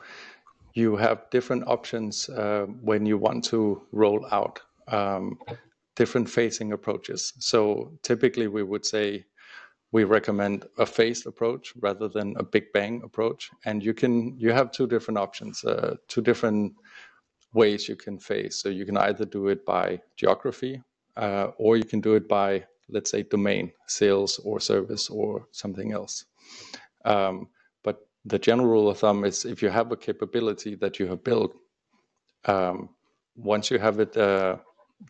you 0.74 0.96
have 0.96 1.30
different 1.30 1.68
options 1.68 2.30
uh, 2.30 2.66
when 2.82 3.06
you 3.06 3.18
want 3.18 3.44
to 3.46 3.82
roll 3.92 4.26
out. 4.32 4.62
Um, 4.88 5.38
different 5.96 6.28
phasing 6.28 6.74
approaches. 6.74 7.34
So 7.40 7.92
typically 8.02 8.48
we 8.48 8.64
would 8.64 8.86
say 8.86 9.26
we 9.92 10.06
recommend 10.06 10.66
a 10.80 10.86
phased 10.86 11.28
approach 11.28 11.74
rather 11.80 12.08
than 12.08 12.36
a 12.38 12.44
big 12.44 12.72
bang 12.74 13.02
approach. 13.04 13.50
And 13.66 13.84
you 13.84 13.94
can 13.94 14.38
you 14.40 14.52
have 14.52 14.72
two 14.72 14.88
different 14.88 15.20
options, 15.20 15.64
uh, 15.64 15.96
two 16.08 16.22
different 16.22 16.74
ways 17.54 17.88
you 17.88 17.96
can 17.96 18.18
phase. 18.18 18.56
So 18.56 18.70
you 18.70 18.86
can 18.86 18.98
either 18.98 19.26
do 19.26 19.50
it 19.50 19.66
by 19.66 20.02
geography, 20.18 20.82
uh, 21.16 21.52
or 21.58 21.78
you 21.78 21.84
can 21.84 22.02
do 22.02 22.16
it 22.16 22.28
by 22.28 22.66
let's 22.90 23.12
say 23.12 23.24
domain, 23.24 23.72
sales 23.88 24.40
or 24.44 24.60
service 24.60 25.10
or 25.10 25.48
something 25.52 25.94
else. 25.94 26.26
Um, 27.06 27.48
the 28.26 28.40
general 28.40 28.70
rule 28.70 28.90
of 28.90 29.00
thumb 29.00 29.26
is 29.26 29.46
if 29.46 29.62
you 29.62 29.70
have 29.70 29.92
a 29.92 29.98
capability 29.98 30.76
that 30.76 31.00
you 31.00 31.08
have 31.08 31.24
built, 31.24 31.54
um, 32.46 32.90
once 33.36 33.70
you 33.72 33.80
have 33.80 34.00
it 34.00 34.16
uh, 34.16 34.58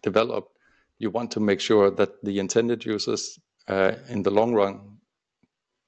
developed, 0.02 0.58
you 0.98 1.10
want 1.10 1.32
to 1.32 1.40
make 1.40 1.60
sure 1.60 1.92
that 1.92 2.24
the 2.24 2.40
intended 2.40 2.86
users 2.86 3.40
uh, 3.68 3.94
in 4.10 4.24
the 4.24 4.32
long 4.32 4.54
run, 4.54 4.98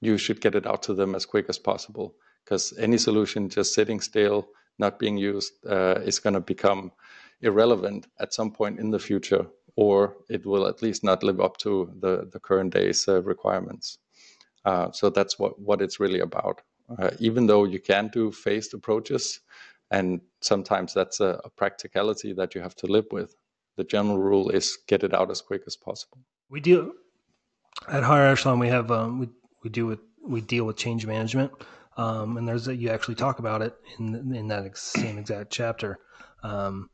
you 0.00 0.18
should 0.18 0.40
get 0.40 0.54
it 0.54 0.66
out 0.66 0.82
to 0.82 0.94
them 0.94 1.14
as 1.14 1.26
quick 1.26 1.46
as 1.48 1.58
possible. 1.58 2.14
Because 2.44 2.74
any 2.78 2.98
solution 2.98 3.48
just 3.48 3.74
sitting 3.74 4.00
still, 4.00 4.48
not 4.78 4.98
being 4.98 5.16
used, 5.16 5.52
uh, 5.68 6.00
is 6.04 6.18
going 6.18 6.34
to 6.34 6.40
become 6.40 6.92
irrelevant 7.40 8.06
at 8.20 8.32
some 8.32 8.52
point 8.52 8.78
in 8.78 8.90
the 8.90 8.98
future, 8.98 9.46
or 9.74 10.16
it 10.28 10.46
will 10.46 10.66
at 10.66 10.82
least 10.82 11.02
not 11.02 11.22
live 11.22 11.40
up 11.40 11.56
to 11.58 11.90
the, 11.98 12.28
the 12.32 12.38
current 12.38 12.72
day's 12.72 13.08
uh, 13.08 13.22
requirements. 13.22 13.98
Uh, 14.64 14.90
so 14.92 15.10
that's 15.10 15.38
what, 15.38 15.58
what 15.58 15.82
it's 15.82 15.98
really 15.98 16.20
about. 16.20 16.62
Uh, 16.98 17.10
even 17.18 17.46
though 17.46 17.64
you 17.64 17.80
can 17.80 18.08
do 18.08 18.30
phased 18.30 18.72
approaches, 18.74 19.40
and 19.90 20.20
sometimes 20.40 20.94
that's 20.94 21.20
a, 21.20 21.40
a, 21.44 21.50
practicality 21.50 22.32
that 22.32 22.54
you 22.54 22.60
have 22.60 22.74
to 22.76 22.86
live 22.86 23.06
with. 23.10 23.34
The 23.76 23.84
general 23.84 24.18
rule 24.18 24.50
is 24.50 24.78
get 24.86 25.02
it 25.02 25.14
out 25.14 25.30
as 25.30 25.40
quick 25.40 25.62
as 25.66 25.76
possible. 25.76 26.18
We 26.48 26.60
do 26.60 26.94
at 27.88 28.02
Higher 28.02 28.26
Echelon. 28.26 28.58
We 28.58 28.68
have 28.68 28.90
um, 28.90 29.18
we 29.18 29.28
we 29.62 29.70
do 29.70 29.86
with 29.86 30.00
we 30.26 30.40
deal 30.40 30.64
with 30.64 30.76
change 30.76 31.06
management, 31.06 31.52
um, 31.96 32.36
and 32.36 32.48
there's 32.48 32.68
a, 32.68 32.76
you 32.76 32.90
actually 32.90 33.16
talk 33.16 33.38
about 33.38 33.62
it 33.62 33.74
in 33.98 34.34
in 34.34 34.48
that 34.48 34.76
same 34.76 35.18
exact 35.18 35.50
chapter. 35.50 35.98
Um, 36.42 36.90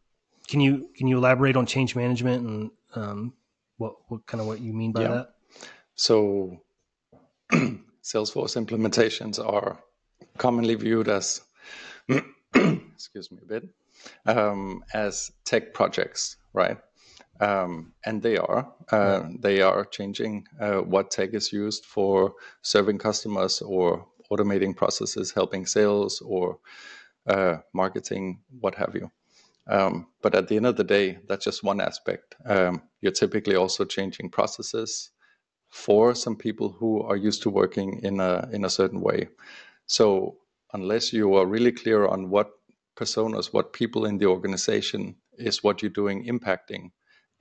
can 0.49 0.61
you 0.61 0.91
can 0.97 1.07
you 1.07 1.19
elaborate 1.19 1.57
on 1.57 1.67
change 1.67 1.95
management 1.95 2.47
and 2.47 2.71
um, 2.95 3.33
what 3.77 3.95
what 4.09 4.27
kind 4.27 4.41
of 4.41 4.47
what 4.47 4.61
you 4.61 4.73
mean 4.73 4.93
by 4.93 5.03
yeah. 5.03 5.09
that? 5.09 5.29
So, 5.95 6.59
Salesforce 8.03 8.57
implementations 8.57 9.39
are 9.39 9.79
commonly 10.39 10.75
viewed 10.75 11.09
as 11.09 11.41
excuse 12.55 13.31
me 13.31 13.39
a 13.43 13.47
bit 13.47 13.69
um, 14.27 14.83
as 14.93 15.31
tech 15.45 15.73
projects, 15.73 16.37
right? 16.53 16.79
Um, 17.41 17.93
and 18.05 18.23
they 18.23 18.37
are. 18.37 18.73
Uh, 18.91 19.23
they 19.41 19.63
are 19.63 19.85
changing 19.85 20.47
uh, 20.61 20.79
what 20.79 21.11
tech 21.11 21.35
is 21.35 21.53
used 21.53 21.85
for 21.87 22.35
serving 22.63 22.99
customers 22.99 23.61
or 23.63 24.07
automating 24.31 24.77
processes, 24.77 25.33
helping 25.33 25.67
sales 25.67 26.21
or 26.21 26.59
uh, 27.27 27.57
marketing, 27.73 28.41
what 28.61 28.75
have 28.75 28.95
you. 28.95 29.11
Um, 29.69 30.09
but 30.23 30.35
at 30.35 30.49
the 30.49 30.57
end 30.57 30.67
of 30.67 30.77
the 30.77 30.85
day, 30.85 31.19
that's 31.29 31.45
just 31.45 31.63
one 31.63 31.81
aspect. 31.81 32.35
Um, 32.45 32.83
you're 33.01 33.13
typically 33.13 33.57
also 33.57 33.85
changing 33.85 34.31
processes 34.31 35.11
for 35.73 36.15
some 36.15 36.37
people 36.37 36.69
who 36.69 37.03
are 37.03 37.17
used 37.17 37.43
to 37.43 37.51
working 37.51 37.99
in 38.05 38.21
a 38.21 38.49
in 38.53 38.65
a 38.65 38.71
certain 38.71 39.01
way. 39.01 39.29
So 39.87 40.37
unless 40.75 41.13
you 41.13 41.35
are 41.35 41.47
really 41.47 41.73
clear 41.73 42.07
on 42.07 42.31
what 42.31 42.51
personas, 42.95 43.53
what 43.53 43.73
people 43.73 44.05
in 44.05 44.19
the 44.19 44.27
organization 44.27 45.17
is 45.39 45.65
what 45.65 45.81
you're 45.81 45.91
doing 46.03 46.27
impacting, 46.27 46.91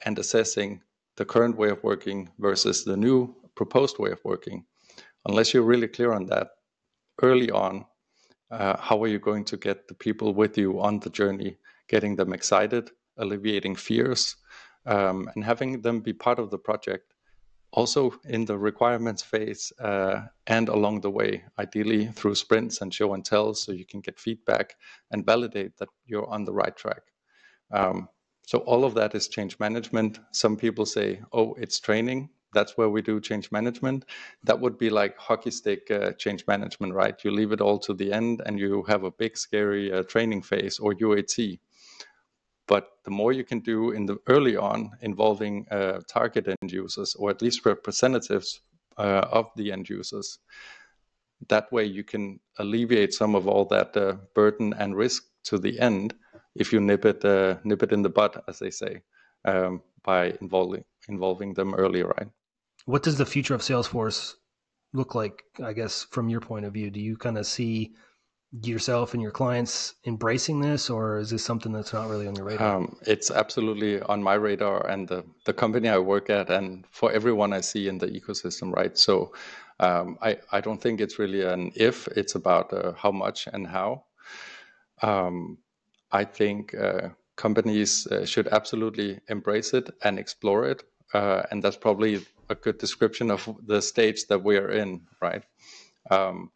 and 0.05 0.17
assessing 0.17 0.81
the 1.17 1.25
current 1.25 1.57
way 1.57 1.69
of 1.69 1.83
working 1.83 2.29
versus 2.39 2.85
the 2.85 2.97
new 2.97 3.35
proposed 3.55 3.99
way 3.99 4.11
of 4.11 4.19
working, 4.23 4.65
unless 5.27 5.53
you're 5.53 5.71
really 5.73 5.89
clear 5.89 6.13
on 6.13 6.25
that 6.27 6.47
early 7.21 7.51
on, 7.51 7.85
uh, 8.49 8.77
how 8.77 9.03
are 9.03 9.07
you 9.07 9.19
going 9.19 9.43
to 9.43 9.57
get 9.57 9.87
the 9.87 9.93
people 9.93 10.33
with 10.33 10.57
you 10.57 10.79
on 10.79 10.99
the 10.99 11.09
journey 11.09 11.57
getting 11.89 12.15
them 12.15 12.31
excited, 12.31 12.89
alleviating 13.17 13.75
fears, 13.75 14.37
um, 14.85 15.29
and 15.35 15.43
having 15.43 15.81
them 15.81 15.99
be 15.99 16.13
part 16.13 16.39
of 16.39 16.49
the 16.49 16.57
project. 16.57 17.10
Also, 17.73 18.13
in 18.25 18.43
the 18.43 18.57
requirements 18.57 19.23
phase 19.23 19.71
uh, 19.79 20.23
and 20.47 20.67
along 20.67 20.99
the 21.01 21.09
way, 21.09 21.43
ideally 21.57 22.07
through 22.07 22.35
sprints 22.35 22.81
and 22.81 22.93
show 22.93 23.13
and 23.13 23.23
tell, 23.23 23.53
so 23.53 23.71
you 23.71 23.85
can 23.85 24.01
get 24.01 24.19
feedback 24.19 24.75
and 25.11 25.25
validate 25.25 25.77
that 25.77 25.87
you're 26.05 26.29
on 26.29 26.43
the 26.43 26.51
right 26.51 26.75
track. 26.75 27.03
Um, 27.71 28.09
so, 28.45 28.59
all 28.59 28.83
of 28.83 28.93
that 28.95 29.15
is 29.15 29.29
change 29.29 29.57
management. 29.59 30.19
Some 30.33 30.57
people 30.57 30.85
say, 30.85 31.21
oh, 31.31 31.53
it's 31.53 31.79
training. 31.79 32.29
That's 32.53 32.77
where 32.77 32.89
we 32.89 33.01
do 33.01 33.21
change 33.21 33.49
management. 33.51 34.03
That 34.43 34.59
would 34.59 34.77
be 34.77 34.89
like 34.89 35.17
hockey 35.17 35.51
stick 35.51 35.89
uh, 35.89 36.11
change 36.13 36.45
management, 36.47 36.93
right? 36.93 37.15
You 37.23 37.31
leave 37.31 37.53
it 37.53 37.61
all 37.61 37.79
to 37.79 37.93
the 37.93 38.11
end 38.11 38.41
and 38.45 38.59
you 38.59 38.83
have 38.89 39.05
a 39.05 39.11
big, 39.11 39.37
scary 39.37 39.93
uh, 39.93 40.03
training 40.03 40.41
phase 40.41 40.77
or 40.79 40.93
UAT. 40.95 41.59
But 42.67 42.87
the 43.03 43.11
more 43.11 43.33
you 43.33 43.43
can 43.43 43.59
do 43.59 43.91
in 43.91 44.05
the 44.05 44.17
early 44.27 44.55
on 44.55 44.91
involving 45.01 45.67
uh, 45.69 46.01
target 46.07 46.47
end 46.47 46.71
users 46.71 47.15
or 47.15 47.29
at 47.29 47.41
least 47.41 47.65
representatives 47.65 48.61
uh, 48.97 49.25
of 49.31 49.49
the 49.55 49.71
end 49.71 49.89
users, 49.89 50.39
that 51.47 51.71
way 51.71 51.85
you 51.85 52.03
can 52.03 52.39
alleviate 52.59 53.13
some 53.13 53.35
of 53.35 53.47
all 53.47 53.65
that 53.65 53.97
uh, 53.97 54.15
burden 54.35 54.73
and 54.77 54.95
risk 54.95 55.23
to 55.43 55.57
the 55.57 55.79
end 55.79 56.13
if 56.55 56.73
you 56.73 56.79
nip 56.79 57.05
it 57.05 57.23
uh, 57.23 57.57
nip 57.63 57.83
it 57.83 57.91
in 57.91 58.01
the 58.01 58.09
bud, 58.09 58.41
as 58.47 58.59
they 58.59 58.69
say, 58.69 59.01
um, 59.45 59.81
by 60.03 60.33
involving 60.41 60.83
involving 61.07 61.53
them 61.53 61.73
early, 61.73 62.03
right? 62.03 62.27
What 62.85 63.03
does 63.03 63.17
the 63.17 63.25
future 63.25 63.53
of 63.55 63.61
Salesforce 63.61 64.35
look 64.93 65.15
like? 65.15 65.43
I 65.63 65.73
guess 65.73 66.03
from 66.11 66.29
your 66.29 66.41
point 66.41 66.65
of 66.65 66.73
view, 66.73 66.91
do 66.91 66.99
you 66.99 67.17
kind 67.17 67.37
of 67.37 67.45
see 67.45 67.93
yourself 68.63 69.13
and 69.13 69.21
your 69.21 69.31
clients 69.31 69.95
embracing 70.05 70.59
this, 70.59 70.89
or 70.89 71.19
is 71.19 71.29
this 71.29 71.43
something 71.43 71.71
that's 71.71 71.93
not 71.93 72.09
really 72.09 72.27
on 72.27 72.35
your 72.35 72.45
radar? 72.45 72.75
Um, 72.75 72.97
it's 73.07 73.31
absolutely 73.31 74.01
on 74.01 74.21
my 74.21 74.33
radar 74.33 74.87
and 74.87 75.07
the, 75.07 75.23
the 75.45 75.53
company 75.53 75.87
I 75.87 75.97
work 75.97 76.29
at, 76.29 76.49
and 76.49 76.85
for 76.91 77.11
everyone 77.11 77.53
I 77.53 77.61
see 77.61 77.87
in 77.87 77.97
the 77.97 78.07
ecosystem, 78.07 78.73
right? 78.75 78.97
So 78.97 79.33
um, 79.79 80.17
I, 80.21 80.37
I 80.51 80.59
don't 80.59 80.81
think 80.81 80.99
it's 80.99 81.17
really 81.17 81.43
an 81.43 81.71
if, 81.75 82.07
it's 82.09 82.35
about 82.35 82.73
uh, 82.73 82.91
how 82.97 83.11
much 83.11 83.47
and 83.47 83.65
how. 83.65 84.03
Um, 85.01 85.57
I 86.11 86.25
think 86.25 86.75
uh, 86.75 87.09
companies 87.37 88.05
uh, 88.07 88.25
should 88.25 88.47
absolutely 88.49 89.19
embrace 89.29 89.73
it 89.73 89.89
and 90.03 90.19
explore 90.19 90.65
it. 90.65 90.83
Uh, 91.13 91.43
and 91.51 91.63
that's 91.63 91.77
probably 91.77 92.25
a 92.49 92.55
good 92.55 92.77
description 92.77 93.31
of 93.31 93.49
the 93.65 93.81
stage 93.81 94.27
that 94.27 94.43
we 94.43 94.57
are 94.57 94.69
in, 94.69 95.01
right? 95.21 95.43
Um, 96.09 96.51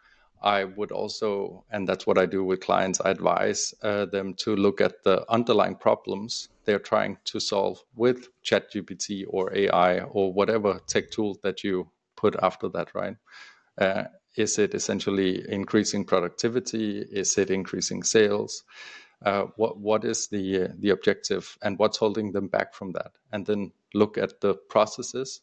I 0.45 0.65
would 0.65 0.91
also, 0.91 1.65
and 1.71 1.89
that's 1.89 2.07
what 2.07 2.19
I 2.19 2.27
do 2.27 2.43
with 2.45 2.61
clients, 2.61 3.01
I 3.01 3.09
advise 3.09 3.73
uh, 3.83 4.05
them 4.05 4.35
to 4.35 4.55
look 4.55 4.79
at 4.79 5.03
the 5.03 5.25
underlying 5.29 5.75
problems 5.75 6.49
they're 6.65 6.79
trying 6.79 7.17
to 7.25 7.39
solve 7.39 7.83
with 7.95 8.29
ChatGPT 8.45 9.25
or 9.27 9.55
AI 9.55 10.01
or 10.01 10.31
whatever 10.33 10.79
tech 10.87 11.11
tool 11.11 11.39
that 11.43 11.63
you 11.63 11.89
put 12.15 12.35
after 12.43 12.69
that, 12.69 12.93
right? 12.95 13.17
Uh, 13.79 14.05
is 14.37 14.59
it 14.59 14.75
essentially 14.75 15.43
increasing 15.49 16.05
productivity? 16.05 16.99
Is 16.99 17.37
it 17.39 17.49
increasing 17.49 18.03
sales? 18.03 18.63
Uh, 19.25 19.45
what 19.55 19.79
what 19.79 20.05
is 20.05 20.27
the 20.27 20.69
the 20.79 20.91
objective 20.91 21.57
and 21.63 21.79
what's 21.79 21.97
holding 21.97 22.33
them 22.33 22.47
back 22.47 22.73
from 22.75 22.91
that? 22.93 23.13
And 23.31 23.45
then 23.45 23.71
look 23.93 24.17
at 24.17 24.41
the 24.41 24.55
processes, 24.69 25.41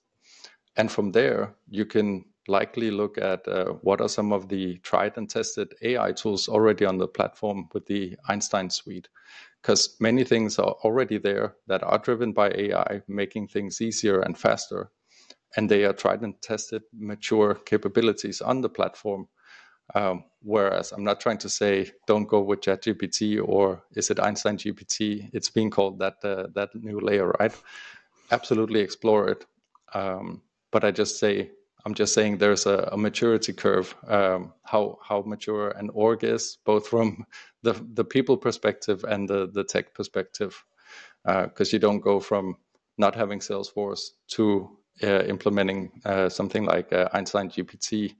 and 0.76 0.92
from 0.92 1.12
there 1.12 1.54
you 1.70 1.86
can 1.86 2.26
likely 2.48 2.90
look 2.90 3.18
at 3.18 3.46
uh, 3.48 3.66
what 3.82 4.00
are 4.00 4.08
some 4.08 4.32
of 4.32 4.48
the 4.48 4.78
tried 4.78 5.16
and 5.16 5.28
tested 5.30 5.74
AI 5.82 6.12
tools 6.12 6.48
already 6.48 6.84
on 6.84 6.98
the 6.98 7.08
platform 7.08 7.68
with 7.72 7.86
the 7.86 8.16
Einstein 8.28 8.70
suite. 8.70 9.08
Because 9.62 9.96
many 10.00 10.24
things 10.24 10.58
are 10.58 10.74
already 10.84 11.18
there 11.18 11.54
that 11.68 11.84
are 11.84 11.98
driven 11.98 12.32
by 12.32 12.50
AI, 12.50 13.02
making 13.08 13.48
things 13.48 13.80
easier 13.80 14.20
and 14.20 14.36
faster. 14.36 14.90
And 15.56 15.70
they 15.70 15.84
are 15.84 15.92
tried 15.92 16.22
and 16.22 16.40
tested, 16.42 16.82
mature 16.92 17.54
capabilities 17.54 18.40
on 18.40 18.60
the 18.60 18.68
platform. 18.68 19.28
Um, 19.94 20.24
whereas 20.42 20.92
I'm 20.92 21.04
not 21.04 21.20
trying 21.20 21.38
to 21.38 21.48
say 21.48 21.90
don't 22.06 22.26
go 22.28 22.40
with 22.40 22.60
ChatGPT 22.62 23.40
or 23.44 23.82
is 23.94 24.10
it 24.10 24.20
Einstein 24.20 24.56
GPT? 24.56 25.30
It's 25.32 25.50
being 25.50 25.70
called 25.70 25.98
that 25.98 26.16
uh, 26.24 26.46
that 26.54 26.74
new 26.74 27.00
layer, 27.00 27.28
right? 27.40 27.52
Absolutely 28.30 28.80
explore 28.80 29.28
it. 29.28 29.44
Um, 29.94 30.42
but 30.70 30.84
I 30.84 30.90
just 30.90 31.18
say 31.18 31.50
I'm 31.84 31.94
just 31.94 32.14
saying 32.14 32.38
there's 32.38 32.66
a, 32.66 32.88
a 32.92 32.96
maturity 32.96 33.52
curve, 33.52 33.94
um, 34.06 34.52
how 34.64 34.98
how 35.02 35.22
mature 35.22 35.70
an 35.70 35.90
org 35.92 36.24
is, 36.24 36.58
both 36.64 36.86
from 36.86 37.26
the 37.62 37.72
the 37.94 38.04
people 38.04 38.36
perspective 38.36 39.04
and 39.04 39.28
the 39.28 39.50
the 39.52 39.64
tech 39.64 39.94
perspective, 39.94 40.64
because 41.24 41.72
uh, 41.72 41.74
you 41.74 41.78
don't 41.78 42.00
go 42.00 42.20
from 42.20 42.56
not 42.98 43.14
having 43.14 43.40
Salesforce 43.40 44.10
to 44.28 44.78
uh, 45.02 45.24
implementing 45.24 45.90
uh, 46.04 46.28
something 46.28 46.64
like 46.64 46.92
uh, 46.92 47.08
Einstein 47.12 47.48
GPT. 47.48 48.14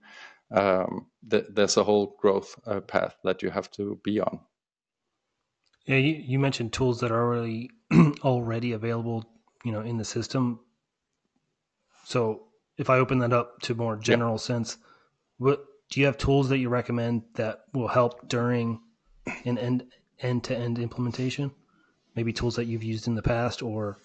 Um, 0.51 1.07
th- 1.29 1.45
there's 1.49 1.77
a 1.77 1.83
whole 1.83 2.15
growth 2.19 2.59
uh, 2.67 2.81
path 2.81 3.15
that 3.23 3.41
you 3.41 3.49
have 3.49 3.71
to 3.71 3.99
be 4.03 4.19
on. 4.19 4.39
Yeah, 5.85 5.97
you, 5.97 6.15
you 6.15 6.39
mentioned 6.39 6.73
tools 6.73 6.99
that 6.99 7.11
are 7.11 7.21
already 7.21 7.69
already 8.23 8.73
available, 8.73 9.25
you 9.63 9.71
know, 9.71 9.81
in 9.81 9.97
the 9.97 10.05
system. 10.05 10.59
So 12.05 12.47
if 12.77 12.89
I 12.89 12.97
open 12.97 13.19
that 13.19 13.33
up 13.33 13.59
to 13.61 13.75
more 13.75 13.95
general 13.95 14.33
yep. 14.33 14.41
sense, 14.41 14.77
what 15.37 15.65
do 15.89 15.99
you 15.99 16.05
have 16.05 16.17
tools 16.17 16.49
that 16.49 16.57
you 16.57 16.69
recommend 16.69 17.23
that 17.35 17.65
will 17.73 17.87
help 17.87 18.27
during 18.27 18.81
an 19.45 19.57
end 19.57 19.85
end 20.19 20.43
to 20.45 20.57
end 20.57 20.79
implementation? 20.79 21.51
Maybe 22.15 22.33
tools 22.33 22.55
that 22.55 22.65
you've 22.65 22.83
used 22.83 23.07
in 23.07 23.15
the 23.15 23.21
past, 23.21 23.61
or 23.61 23.97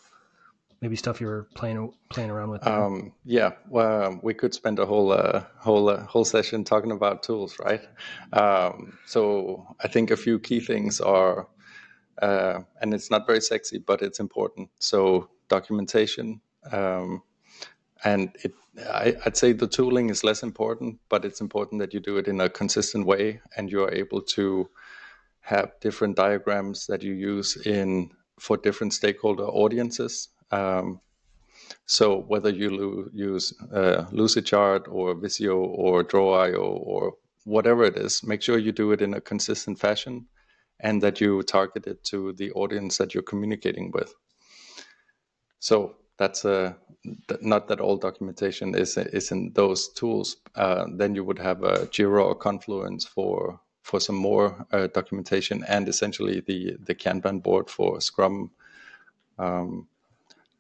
maybe 0.81 0.97
stuff 0.97 1.21
you're 1.21 1.49
playing 1.55 1.93
playing 2.11 2.31
around 2.31 2.51
with. 2.51 2.67
Um, 2.67 3.13
yeah, 3.25 3.53
well, 3.69 4.19
we 4.23 4.35
could 4.35 4.55
spend 4.55 4.79
a 4.79 4.87
whole 4.87 5.13
uh, 5.13 5.45
whole 5.59 5.89
uh, 5.89 6.05
whole 6.05 6.25
session 6.25 6.65
talking 6.65 6.93
about 6.93 7.23
tools, 7.23 7.59
right? 7.59 7.83
Um, 8.33 8.99
so 9.07 9.67
I 9.83 9.89
think 9.89 10.11
a 10.11 10.17
few 10.17 10.39
key 10.39 10.61
things 10.61 11.01
are 11.01 11.49
uh, 12.23 12.61
and 12.81 12.95
it's 12.95 13.11
not 13.11 13.27
very 13.27 13.41
sexy, 13.41 13.79
but 13.79 14.03
it's 14.03 14.21
important. 14.21 14.71
So 14.79 15.29
documentation, 15.49 16.41
um, 16.73 17.23
and 18.05 18.31
it, 18.45 18.53
I, 18.89 19.17
would 19.25 19.37
say 19.37 19.53
the 19.53 19.67
tooling 19.67 20.11
is 20.11 20.25
less 20.25 20.43
important, 20.43 20.99
but 21.09 21.25
it's 21.25 21.41
important 21.41 21.81
that 21.81 21.93
you 21.93 22.01
do 22.01 22.17
it 22.19 22.29
in 22.29 22.41
a 22.41 22.49
consistent 22.49 23.07
way, 23.07 23.41
and 23.57 23.71
you 23.71 23.83
are 23.83 23.93
able 23.93 24.23
to 24.23 24.69
have 25.41 25.73
different 25.81 26.17
diagrams 26.17 26.87
that 26.87 27.03
you 27.03 27.15
use 27.15 27.57
in 27.67 28.11
for 28.39 28.57
different 28.57 28.93
stakeholder 28.93 29.45
audiences. 29.45 30.29
Um, 30.51 31.01
so 31.87 32.21
whether 32.21 32.51
you 32.51 32.71
lo- 32.71 33.09
use 33.13 33.53
uh, 33.73 34.05
Lucidchart 34.13 34.87
or 34.89 35.15
Visio 35.15 35.57
or 35.57 36.03
Draw.io 36.03 36.61
or 36.61 37.15
whatever 37.45 37.85
it 37.85 37.97
is, 37.97 38.23
make 38.23 38.43
sure 38.43 38.59
you 38.59 38.73
do 38.73 38.93
it 38.93 39.03
in 39.03 39.15
a 39.15 39.21
consistent 39.21 39.79
fashion 39.79 40.27
and 40.81 41.03
that 41.03 41.21
you 41.21 41.43
target 41.43 41.87
it 41.87 42.05
to 42.05 42.33
the 42.35 42.53
audience 42.53 42.99
that 42.99 43.15
you're 43.15 43.23
communicating 43.23 43.91
with. 43.93 44.15
So 45.59 45.97
that's 46.19 46.45
a 46.45 46.77
not 47.41 47.69
that 47.69 47.81
all 47.81 47.97
documentation 47.97 48.75
is 48.75 48.99
is 48.99 49.31
in 49.31 49.53
those 49.55 49.89
tools. 49.89 50.37
Uh, 50.55 50.85
then 50.97 51.15
you 51.15 51.25
would 51.25 51.39
have 51.39 51.63
a 51.63 51.87
Jira 51.87 52.25
or 52.25 52.35
Confluence 52.35 53.07
for 53.07 53.61
for 53.83 54.01
some 54.01 54.17
more 54.17 54.67
uh, 54.73 54.89
documentation 54.89 55.65
and 55.65 55.89
essentially 55.89 56.41
the 56.41 56.77
the 56.85 56.95
Kanban 56.95 57.43
board 57.43 57.71
for 57.71 58.01
Scrum. 58.01 58.51
Um, 59.39 59.89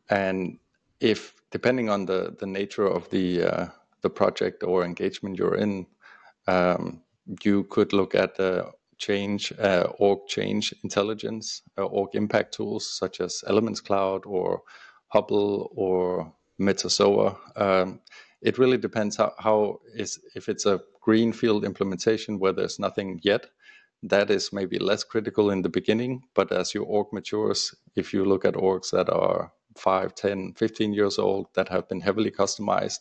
and 0.08 0.58
if 1.00 1.34
depending 1.50 1.90
on 1.90 2.06
the 2.06 2.34
the 2.38 2.46
nature 2.46 2.86
of 2.86 3.10
the 3.10 3.42
uh, 3.42 3.66
the 4.02 4.10
project 4.10 4.62
or 4.62 4.84
engagement 4.84 5.38
you're 5.38 5.56
in, 5.56 5.86
um, 6.46 7.02
you 7.42 7.64
could 7.64 7.92
look 7.92 8.14
at 8.14 8.36
the 8.36 8.70
change 8.96 9.52
uh, 9.58 9.88
org 9.98 10.26
change 10.28 10.74
intelligence 10.82 11.62
uh, 11.78 11.84
org 11.84 12.14
impact 12.14 12.54
tools 12.54 12.88
such 12.98 13.20
as 13.20 13.44
Elements 13.46 13.80
Cloud 13.80 14.22
or 14.26 14.62
Hubble 15.08 15.70
or 15.74 16.32
Metazoa. 16.60 17.36
Um, 17.56 18.00
it 18.42 18.58
really 18.58 18.78
depends 18.78 19.16
how, 19.16 19.32
how 19.38 19.80
is 19.94 20.18
if 20.34 20.48
it's 20.48 20.66
a 20.66 20.80
greenfield 21.00 21.64
implementation 21.64 22.38
where 22.38 22.52
there's 22.52 22.78
nothing 22.78 23.20
yet. 23.22 23.46
That 24.02 24.30
is 24.30 24.52
maybe 24.52 24.78
less 24.78 25.02
critical 25.02 25.50
in 25.50 25.62
the 25.62 25.68
beginning, 25.68 26.22
but 26.34 26.52
as 26.52 26.72
your 26.74 26.84
org 26.84 27.08
matures, 27.12 27.74
if 27.96 28.12
you 28.14 28.24
look 28.24 28.44
at 28.44 28.54
orgs 28.54 28.90
that 28.92 29.10
are 29.10 29.52
5, 29.76 30.14
10, 30.14 30.54
15 30.54 30.92
years 30.92 31.18
old 31.18 31.48
that 31.54 31.68
have 31.68 31.88
been 31.88 32.00
heavily 32.00 32.30
customized, 32.30 33.00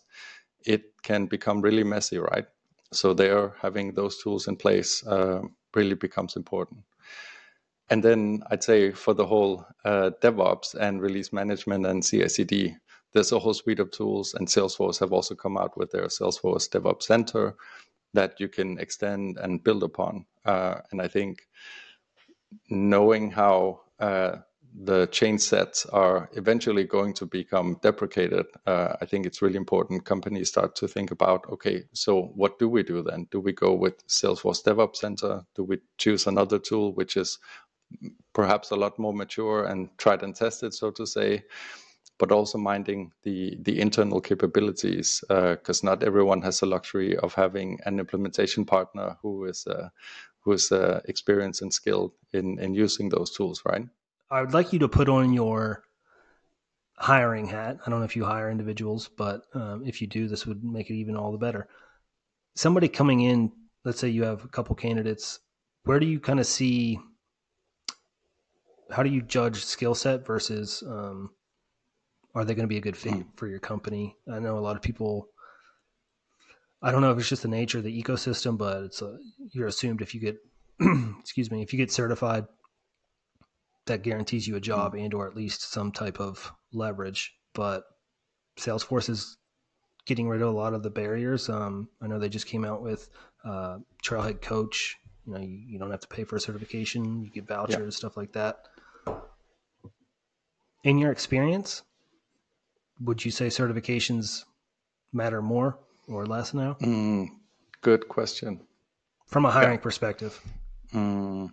it 0.65 0.83
can 1.03 1.27
become 1.27 1.61
really 1.61 1.83
messy, 1.83 2.17
right? 2.17 2.45
So 2.93 3.13
there, 3.13 3.53
having 3.61 3.93
those 3.93 4.17
tools 4.23 4.47
in 4.47 4.55
place 4.55 5.05
uh, 5.05 5.41
really 5.75 5.95
becomes 5.95 6.35
important. 6.35 6.81
And 7.89 8.03
then 8.03 8.43
I'd 8.51 8.63
say 8.63 8.91
for 8.91 9.13
the 9.13 9.25
whole 9.25 9.65
uh, 9.85 10.11
DevOps 10.21 10.75
and 10.75 11.01
release 11.01 11.31
management 11.31 11.85
and 11.85 12.03
CI/CD, 12.03 12.75
there's 13.13 13.31
a 13.31 13.39
whole 13.39 13.53
suite 13.53 13.79
of 13.79 13.91
tools, 13.91 14.33
and 14.33 14.47
Salesforce 14.47 14.99
have 14.99 15.13
also 15.13 15.35
come 15.35 15.57
out 15.57 15.77
with 15.77 15.91
their 15.91 16.07
Salesforce 16.07 16.69
DevOps 16.69 17.03
Center 17.03 17.55
that 18.13 18.39
you 18.39 18.47
can 18.49 18.77
extend 18.79 19.37
and 19.37 19.63
build 19.63 19.83
upon. 19.83 20.25
Uh, 20.45 20.81
and 20.91 21.01
I 21.01 21.07
think 21.07 21.47
knowing 22.69 23.31
how 23.31 23.81
uh, 23.99 24.37
the 24.83 25.07
change 25.07 25.41
sets 25.41 25.85
are 25.87 26.29
eventually 26.33 26.83
going 26.83 27.13
to 27.13 27.25
become 27.25 27.79
deprecated, 27.81 28.45
uh, 28.65 28.95
I 29.01 29.05
think 29.05 29.25
it's 29.25 29.41
really 29.41 29.57
important 29.57 30.05
companies 30.05 30.49
start 30.49 30.75
to 30.75 30.87
think 30.87 31.11
about 31.11 31.49
okay, 31.49 31.83
so 31.93 32.31
what 32.35 32.59
do 32.59 32.69
we 32.69 32.83
do 32.83 33.01
then? 33.01 33.27
Do 33.31 33.39
we 33.39 33.53
go 33.53 33.73
with 33.73 34.05
Salesforce 34.07 34.63
DevOps 34.63 34.97
Center? 34.97 35.43
Do 35.55 35.63
we 35.63 35.79
choose 35.97 36.27
another 36.27 36.59
tool 36.59 36.93
which 36.93 37.17
is 37.17 37.39
perhaps 38.33 38.71
a 38.71 38.75
lot 38.75 38.99
more 38.99 39.13
mature 39.13 39.65
and 39.65 39.89
tried 39.97 40.23
and 40.23 40.35
tested, 40.35 40.73
so 40.73 40.91
to 40.91 41.05
say? 41.05 41.43
But 42.19 42.31
also 42.31 42.57
minding 42.57 43.11
the 43.23 43.57
the 43.61 43.79
internal 43.79 44.21
capabilities, 44.21 45.23
because 45.27 45.83
uh, 45.83 45.87
not 45.87 46.03
everyone 46.03 46.41
has 46.41 46.59
the 46.59 46.65
luxury 46.65 47.15
of 47.17 47.35
having 47.35 47.79
an 47.85 47.99
implementation 47.99 48.65
partner 48.65 49.17
who 49.21 49.45
is 49.45 49.67
uh, 49.67 49.89
who 50.39 50.53
is 50.53 50.71
uh, 50.71 51.01
experienced 51.05 51.61
and 51.61 51.71
skilled 51.71 52.13
in 52.33 52.59
in 52.59 52.73
using 52.73 53.09
those 53.09 53.29
tools, 53.29 53.61
right? 53.65 53.87
I 54.31 54.41
would 54.41 54.53
like 54.53 54.73
you 54.73 54.79
to 54.79 54.89
put 54.89 55.09
on 55.09 55.31
your 55.31 55.83
hiring 56.97 57.45
hat. 57.45 57.77
I 57.85 57.89
don't 57.89 57.99
know 57.99 58.05
if 58.05 58.15
you 58.15 58.25
hire 58.25 58.49
individuals, 58.49 59.09
but 59.15 59.43
um, 59.53 59.83
if 59.85 60.01
you 60.01 60.07
do, 60.07 60.27
this 60.27 60.47
would 60.47 60.63
make 60.63 60.89
it 60.89 60.95
even 60.95 61.15
all 61.15 61.31
the 61.31 61.37
better. 61.37 61.67
Somebody 62.55 62.87
coming 62.87 63.21
in, 63.21 63.51
let's 63.85 63.99
say 63.99 64.09
you 64.09 64.23
have 64.23 64.43
a 64.43 64.47
couple 64.47 64.75
candidates, 64.75 65.39
where 65.83 65.99
do 65.99 66.07
you 66.07 66.19
kind 66.19 66.39
of 66.39 66.47
see? 66.47 66.99
How 68.91 69.03
do 69.03 69.09
you 69.09 69.21
judge 69.21 69.63
skill 69.63 69.95
set 69.95 70.25
versus 70.25 70.83
um, 70.87 71.31
are 72.33 72.45
they 72.45 72.55
going 72.55 72.63
to 72.63 72.73
be 72.73 72.77
a 72.77 72.81
good 72.81 72.97
fit 72.97 73.13
hmm. 73.13 73.21
for 73.35 73.47
your 73.47 73.59
company? 73.59 74.15
I 74.31 74.39
know 74.39 74.57
a 74.57 74.61
lot 74.61 74.75
of 74.75 74.81
people. 74.81 75.27
I 76.81 76.91
don't 76.91 77.01
know 77.01 77.11
if 77.11 77.17
it's 77.17 77.29
just 77.29 77.41
the 77.41 77.47
nature 77.47 77.79
of 77.79 77.83
the 77.83 78.03
ecosystem, 78.03 78.57
but 78.57 78.83
it's 78.83 79.01
a, 79.01 79.17
you're 79.51 79.67
assumed 79.67 80.01
if 80.01 80.13
you 80.13 80.21
get, 80.21 80.37
excuse 81.19 81.49
me, 81.49 81.63
if 81.63 81.73
you 81.73 81.77
get 81.77 81.91
certified 81.91 82.45
that 83.87 84.03
guarantees 84.03 84.47
you 84.47 84.55
a 84.55 84.61
job 84.61 84.93
mm. 84.93 85.03
and 85.03 85.13
or 85.13 85.27
at 85.27 85.35
least 85.35 85.71
some 85.71 85.91
type 85.91 86.19
of 86.19 86.51
leverage. 86.71 87.33
But 87.53 87.83
Salesforce 88.57 89.09
is 89.09 89.37
getting 90.05 90.29
rid 90.29 90.41
of 90.41 90.49
a 90.49 90.57
lot 90.57 90.73
of 90.73 90.83
the 90.83 90.89
barriers. 90.89 91.49
Um, 91.49 91.89
I 92.01 92.07
know 92.07 92.19
they 92.19 92.29
just 92.29 92.45
came 92.45 92.63
out 92.63 92.81
with 92.81 93.09
uh, 93.43 93.79
Trailhead 94.03 94.41
Coach. 94.41 94.95
You 95.25 95.33
know, 95.33 95.39
you, 95.39 95.63
you, 95.67 95.79
don't 95.79 95.91
have 95.91 96.01
to 96.01 96.07
pay 96.07 96.23
for 96.23 96.37
a 96.37 96.39
certification. 96.39 97.23
You 97.23 97.31
get 97.31 97.47
vouchers, 97.47 97.95
yeah. 97.95 97.97
stuff 97.97 98.15
like 98.15 98.33
that. 98.33 98.59
In 100.83 100.97
your 100.97 101.11
experience, 101.11 101.83
would 103.01 103.23
you 103.23 103.31
say 103.31 103.47
certifications 103.47 104.45
matter 105.13 105.41
more 105.41 105.77
or 106.07 106.25
less 106.25 106.53
now? 106.53 106.77
Mm, 106.81 107.27
good 107.81 108.07
question. 108.07 108.61
From 109.25 109.45
a 109.45 109.51
hiring 109.51 109.79
yeah. 109.79 109.83
perspective. 109.83 110.39
Mm, 110.93 111.51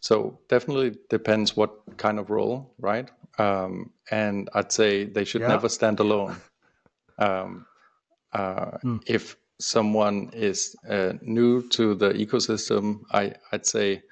so 0.00 0.38
definitely 0.48 0.96
depends 1.10 1.56
what 1.56 1.72
kind 1.96 2.18
of 2.18 2.30
role, 2.30 2.74
right? 2.78 3.10
Um, 3.38 3.92
and 4.10 4.48
I'd 4.54 4.72
say 4.72 5.04
they 5.04 5.24
should 5.24 5.42
yeah. 5.42 5.48
never 5.48 5.68
stand 5.68 6.00
alone. 6.00 6.36
Um, 7.18 7.64
uh, 8.34 8.72
mm. 8.84 9.02
If 9.06 9.36
someone 9.58 10.28
is 10.34 10.76
uh, 10.86 11.14
new 11.22 11.66
to 11.70 11.94
the 11.94 12.10
ecosystem, 12.10 13.04
I, 13.10 13.32
would 13.52 13.64
say 13.64 14.02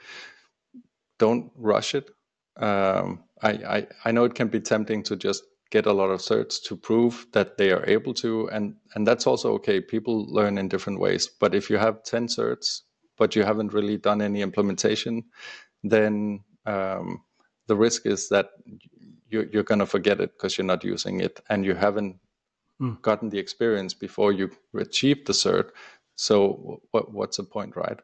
don't 1.18 1.53
rush 1.55 1.94
it. 1.94 2.09
Um, 2.57 3.25
I, 3.43 3.51
I, 3.51 3.87
I 4.05 4.12
know 4.12 4.25
it 4.25 4.35
can 4.35 4.49
be 4.49 4.61
tempting 4.61 5.03
to 5.05 5.17
just 5.17 5.45
get 5.71 5.87
a 5.87 5.93
lot 5.93 6.11
of 6.11 6.21
certs 6.21 6.62
to 6.62 6.77
prove 6.77 7.27
that 7.33 7.59
they 7.59 7.73
are 7.73 7.85
able 7.88 8.14
to, 8.14 8.49
and 8.51 8.77
and 8.95 9.07
that's 9.07 9.27
also 9.27 9.53
okay. 9.55 9.81
People 9.81 10.27
learn 10.33 10.59
in 10.59 10.69
different 10.69 11.01
ways. 11.01 11.29
But 11.40 11.55
if 11.55 11.69
you 11.69 11.79
have 11.79 12.05
ten 12.05 12.29
certs, 12.29 12.83
but 13.19 13.35
you 13.35 13.43
haven't 13.43 13.73
really 13.73 13.97
done 13.97 14.23
any 14.23 14.40
implementation, 14.40 15.25
then 15.83 16.45
um, 16.67 17.23
the 17.67 17.77
risk 17.77 18.07
is 18.07 18.29
that 18.29 18.51
you're, 19.29 19.47
you're 19.47 19.62
going 19.62 19.81
to 19.81 19.87
forget 19.87 20.21
it 20.21 20.33
because 20.33 20.57
you're 20.57 20.67
not 20.67 20.85
using 20.85 21.21
it 21.21 21.40
and 21.49 21.64
you 21.64 21.75
haven't 21.75 22.17
mm. 22.81 23.01
gotten 23.03 23.31
the 23.31 23.38
experience 23.38 23.95
before 23.95 24.33
you 24.33 24.51
achieve 24.77 25.25
the 25.25 25.33
cert. 25.33 25.71
So 26.17 26.81
what, 26.93 27.12
what's 27.12 27.37
the 27.37 27.45
point, 27.45 27.75
right? 27.77 27.99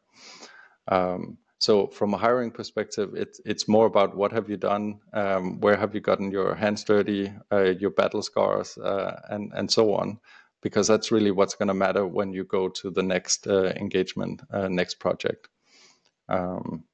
Um, 0.89 1.39
so 1.61 1.89
from 1.89 2.15
a 2.15 2.17
hiring 2.17 2.51
perspective, 2.51 3.11
it's 3.15 3.39
it's 3.45 3.69
more 3.69 3.85
about 3.85 4.17
what 4.17 4.33
have 4.33 4.49
you 4.49 4.57
done, 4.57 4.99
um, 5.13 5.61
where 5.61 5.77
have 5.77 5.95
you 5.95 6.01
gotten 6.01 6.31
your 6.31 6.55
hands 6.55 6.85
dirty, 6.85 7.31
uh, 7.53 7.75
your 7.79 7.91
battle 7.91 8.23
scars, 8.23 8.79
uh, 8.79 9.21
and 9.29 9.53
and 9.55 9.71
so 9.71 9.93
on, 9.93 10.19
because 10.63 10.89
that's 10.89 11.13
really 11.13 11.31
what's 11.31 11.55
going 11.55 11.69
to 11.69 11.75
matter 11.75 12.07
when 12.07 12.33
you 12.33 12.45
go 12.45 12.71
to 12.71 12.91
the 12.91 13.03
next 13.03 13.47
uh, 13.47 13.75
engagement, 13.77 14.41
uh, 14.51 14.69
next 14.69 15.01
project. 15.01 15.49
Um, 16.31 16.85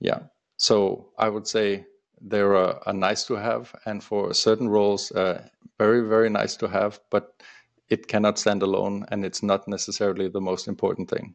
yeah. 0.00 0.20
So 0.56 1.10
I 1.18 1.28
would 1.28 1.46
say 1.46 1.84
they're 2.18 2.54
a, 2.54 2.80
a 2.86 2.94
nice 2.94 3.24
to 3.26 3.34
have, 3.34 3.74
and 3.84 4.02
for 4.02 4.32
certain 4.32 4.70
roles, 4.70 5.12
uh, 5.12 5.46
very 5.78 6.08
very 6.08 6.30
nice 6.30 6.56
to 6.56 6.66
have, 6.68 6.98
but 7.10 7.42
it 7.90 8.08
cannot 8.08 8.38
stand 8.38 8.62
alone, 8.62 9.04
and 9.10 9.22
it's 9.22 9.42
not 9.42 9.68
necessarily 9.68 10.30
the 10.30 10.40
most 10.40 10.66
important 10.66 11.10
thing. 11.10 11.34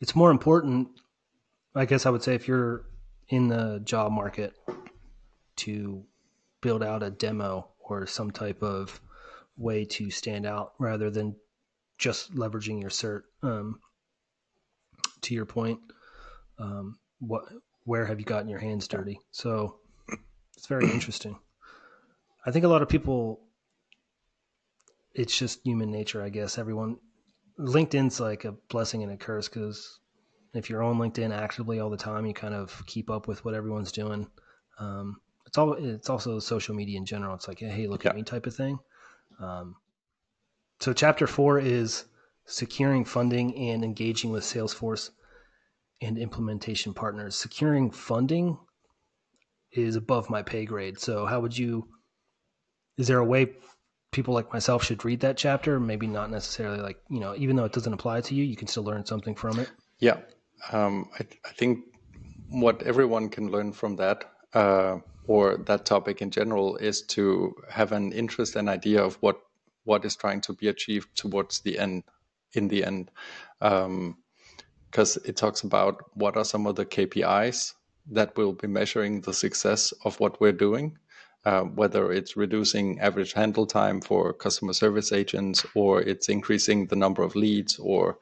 It's 0.00 0.14
more 0.14 0.30
important, 0.30 0.88
I 1.74 1.84
guess 1.86 2.06
I 2.06 2.10
would 2.10 2.22
say, 2.22 2.34
if 2.34 2.46
you're 2.46 2.84
in 3.28 3.48
the 3.48 3.80
job 3.84 4.12
market 4.12 4.54
to 5.56 6.04
build 6.60 6.82
out 6.82 7.02
a 7.02 7.10
demo 7.10 7.68
or 7.78 8.06
some 8.06 8.30
type 8.30 8.62
of 8.62 9.00
way 9.56 9.84
to 9.84 10.10
stand 10.10 10.46
out 10.46 10.72
rather 10.78 11.10
than 11.10 11.36
just 11.98 12.34
leveraging 12.34 12.80
your 12.80 12.90
cert. 12.90 13.22
Um, 13.42 13.80
to 15.22 15.34
your 15.34 15.46
point, 15.46 15.80
um, 16.58 16.98
what 17.18 17.44
where 17.84 18.06
have 18.06 18.18
you 18.18 18.26
gotten 18.26 18.48
your 18.48 18.58
hands 18.58 18.88
dirty? 18.88 19.20
So 19.30 19.76
it's 20.56 20.66
very 20.66 20.90
interesting. 20.90 21.38
I 22.46 22.50
think 22.50 22.64
a 22.64 22.68
lot 22.68 22.82
of 22.82 22.88
people, 22.88 23.40
it's 25.14 25.36
just 25.36 25.60
human 25.64 25.90
nature, 25.90 26.22
I 26.22 26.28
guess. 26.28 26.58
Everyone, 26.58 26.96
LinkedIn's 27.58 28.20
like 28.20 28.44
a 28.44 28.52
blessing 28.68 29.02
and 29.02 29.12
a 29.12 29.16
curse 29.16 29.48
because 29.48 29.98
if 30.54 30.70
you're 30.70 30.82
on 30.82 30.98
LinkedIn 30.98 31.36
actively 31.36 31.80
all 31.80 31.90
the 31.90 31.96
time, 31.96 32.26
you 32.26 32.34
kind 32.34 32.54
of 32.54 32.82
keep 32.86 33.10
up 33.10 33.26
with 33.26 33.44
what 33.44 33.54
everyone's 33.54 33.92
doing. 33.92 34.26
Um, 34.78 35.20
it's 35.46 35.58
all 35.58 35.74
it's 35.74 36.08
also 36.08 36.38
social 36.38 36.74
media 36.74 36.96
in 36.96 37.04
general. 37.04 37.34
It's 37.34 37.48
like, 37.48 37.58
hey, 37.58 37.86
look 37.86 38.04
yeah. 38.04 38.10
at 38.10 38.16
me 38.16 38.22
type 38.22 38.46
of 38.46 38.54
thing. 38.54 38.78
Um, 39.40 39.76
so 40.80 40.92
chapter 40.92 41.26
four 41.26 41.58
is 41.58 42.04
securing 42.46 43.04
funding 43.04 43.56
and 43.56 43.84
engaging 43.84 44.30
with 44.30 44.44
Salesforce 44.44 45.10
and 46.00 46.18
implementation 46.18 46.94
partners. 46.94 47.36
Securing 47.36 47.90
funding 47.90 48.58
is 49.72 49.96
above 49.96 50.30
my 50.30 50.42
pay 50.42 50.64
grade. 50.64 50.98
So 50.98 51.26
how 51.26 51.40
would 51.40 51.56
you? 51.56 51.88
Is 52.96 53.08
there 53.08 53.18
a 53.18 53.24
way 53.24 53.52
people 54.12 54.34
like 54.34 54.52
myself 54.52 54.84
should 54.84 55.04
read 55.04 55.20
that 55.20 55.36
chapter? 55.36 55.80
Maybe 55.80 56.06
not 56.06 56.30
necessarily 56.30 56.80
like 56.80 56.98
you 57.10 57.20
know, 57.20 57.34
even 57.36 57.56
though 57.56 57.64
it 57.64 57.72
doesn't 57.72 57.92
apply 57.92 58.20
to 58.22 58.34
you, 58.34 58.44
you 58.44 58.56
can 58.56 58.68
still 58.68 58.84
learn 58.84 59.04
something 59.04 59.34
from 59.34 59.58
it. 59.58 59.70
Yeah, 59.98 60.18
um, 60.72 61.10
I, 61.18 61.26
I, 61.44 61.52
think 61.52 61.84
what 62.48 62.82
everyone 62.82 63.28
can 63.28 63.50
learn 63.50 63.72
from 63.72 63.96
that 63.96 64.32
uh, 64.54 64.98
or 65.26 65.58
that 65.66 65.84
topic 65.84 66.22
in 66.22 66.30
general 66.30 66.76
is 66.76 67.02
to 67.02 67.54
have 67.70 67.92
an 67.92 68.12
interest 68.12 68.56
and 68.56 68.68
idea 68.68 69.02
of 69.02 69.16
what 69.16 69.40
what 69.84 70.04
is 70.04 70.16
trying 70.16 70.40
to 70.40 70.54
be 70.54 70.68
achieved 70.68 71.14
towards 71.14 71.60
the 71.60 71.78
end 71.78 72.04
in 72.54 72.68
the 72.68 72.84
end. 72.84 73.10
Because 73.60 75.16
um, 75.16 75.22
it 75.24 75.36
talks 75.36 75.62
about 75.62 76.02
what 76.14 76.36
are 76.36 76.44
some 76.44 76.66
of 76.66 76.76
the 76.76 76.86
kpis 76.86 77.74
that 78.10 78.36
will 78.36 78.52
be 78.52 78.68
measuring 78.68 79.20
the 79.20 79.32
success 79.32 79.92
of 80.04 80.18
what 80.20 80.40
we're 80.40 80.52
doing 80.52 80.96
uh, 81.44 81.62
whether 81.62 82.12
it's 82.12 82.36
reducing 82.36 82.98
average 83.00 83.32
handle 83.32 83.66
time 83.66 84.00
for 84.00 84.32
customer 84.32 84.72
service 84.72 85.12
agents 85.12 85.66
or 85.74 86.00
it's 86.00 86.28
increasing 86.28 86.86
the 86.86 86.96
number 86.96 87.22
of 87.22 87.36
leads 87.36 87.78
or 87.78 88.18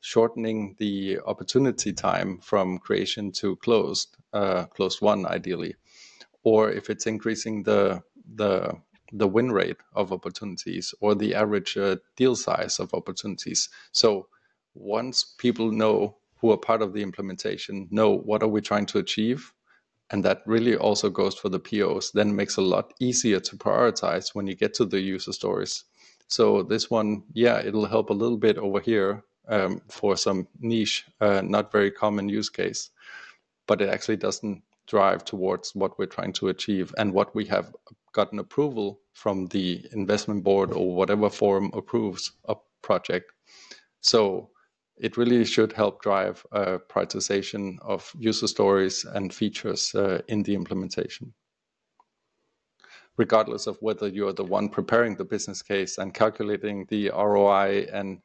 shortening 0.00 0.74
the 0.78 1.18
opportunity 1.26 1.92
time 1.92 2.38
from 2.38 2.78
creation 2.78 3.32
to 3.32 3.56
closed 3.56 4.16
uh, 4.32 4.64
closed 4.66 5.00
won 5.00 5.26
ideally 5.26 5.74
or 6.46 6.70
if 6.70 6.90
it's 6.90 7.06
increasing 7.06 7.64
the 7.64 8.00
the 8.36 8.72
the 9.12 9.26
win 9.26 9.50
rate 9.52 9.76
of 9.94 10.12
opportunities 10.12 10.94
or 11.00 11.14
the 11.14 11.34
average 11.34 11.76
uh, 11.76 11.96
deal 12.16 12.34
size 12.34 12.78
of 12.78 12.92
opportunities. 12.94 13.68
So 13.92 14.28
once 14.74 15.34
people 15.38 15.70
know 15.70 16.16
who 16.38 16.50
are 16.50 16.58
part 16.58 16.82
of 16.82 16.92
the 16.92 17.02
implementation, 17.02 17.88
know 17.90 18.16
what 18.16 18.42
are 18.42 18.48
we 18.48 18.60
trying 18.60 18.86
to 18.86 18.98
achieve, 18.98 19.52
and 20.10 20.24
that 20.24 20.42
really 20.46 20.76
also 20.76 21.08
goes 21.10 21.34
for 21.34 21.48
the 21.48 21.58
POs, 21.58 22.12
then 22.12 22.34
makes 22.34 22.56
a 22.56 22.62
lot 22.62 22.92
easier 23.00 23.40
to 23.40 23.56
prioritize 23.56 24.34
when 24.34 24.46
you 24.46 24.54
get 24.54 24.74
to 24.74 24.84
the 24.84 25.00
user 25.00 25.32
stories. 25.32 25.84
So 26.28 26.62
this 26.62 26.90
one, 26.90 27.22
yeah, 27.32 27.60
it'll 27.60 27.86
help 27.86 28.10
a 28.10 28.20
little 28.22 28.38
bit 28.38 28.58
over 28.58 28.80
here 28.80 29.24
um, 29.48 29.80
for 29.88 30.16
some 30.16 30.48
niche, 30.60 31.04
uh, 31.20 31.42
not 31.42 31.72
very 31.72 31.90
common 31.90 32.28
use 32.28 32.48
case, 32.48 32.90
but 33.66 33.80
it 33.80 33.88
actually 33.88 34.16
doesn't 34.16 34.62
drive 34.86 35.24
towards 35.24 35.74
what 35.74 35.98
we're 35.98 36.06
trying 36.06 36.32
to 36.32 36.48
achieve 36.48 36.94
and 36.96 37.12
what 37.12 37.34
we 37.34 37.44
have 37.44 37.74
gotten 38.12 38.38
approval 38.38 39.00
from 39.12 39.46
the 39.48 39.84
investment 39.92 40.44
board 40.44 40.72
or 40.72 40.94
whatever 40.94 41.28
forum 41.28 41.70
approves 41.74 42.32
a 42.48 42.54
project. 42.82 43.32
So 44.00 44.50
it 44.96 45.16
really 45.16 45.44
should 45.44 45.72
help 45.72 46.02
drive 46.02 46.46
uh, 46.52 46.78
prioritization 46.88 47.78
of 47.82 48.10
user 48.18 48.46
stories 48.46 49.04
and 49.04 49.34
features 49.34 49.94
uh, 49.94 50.22
in 50.28 50.42
the 50.42 50.54
implementation. 50.54 51.34
Regardless 53.16 53.66
of 53.66 53.76
whether 53.80 54.08
you're 54.08 54.32
the 54.32 54.44
one 54.44 54.68
preparing 54.68 55.16
the 55.16 55.24
business 55.24 55.62
case 55.62 55.98
and 55.98 56.14
calculating 56.14 56.86
the 56.88 57.10
ROI 57.10 57.88
and 57.92 58.20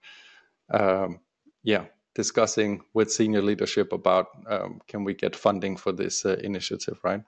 um, 0.71 1.19
yeah, 1.63 1.85
discussing 2.15 2.81
with 2.93 3.11
senior 3.11 3.41
leadership 3.41 3.93
about 3.93 4.27
um, 4.47 4.81
can 4.87 5.03
we 5.03 5.13
get 5.13 5.35
funding 5.35 5.77
for 5.77 5.91
this 5.91 6.25
uh, 6.25 6.37
initiative, 6.43 6.99
right? 7.03 7.23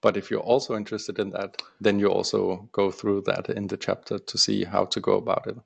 But 0.00 0.16
if 0.18 0.30
you're 0.30 0.40
also 0.40 0.76
interested 0.76 1.18
in 1.18 1.30
that, 1.30 1.62
then 1.80 1.98
you 1.98 2.08
also 2.08 2.68
go 2.72 2.90
through 2.90 3.22
that 3.22 3.48
in 3.48 3.68
the 3.68 3.78
chapter 3.78 4.18
to 4.18 4.38
see 4.38 4.64
how 4.64 4.84
to 4.86 5.00
go 5.00 5.14
about 5.14 5.46
it. 5.46 5.56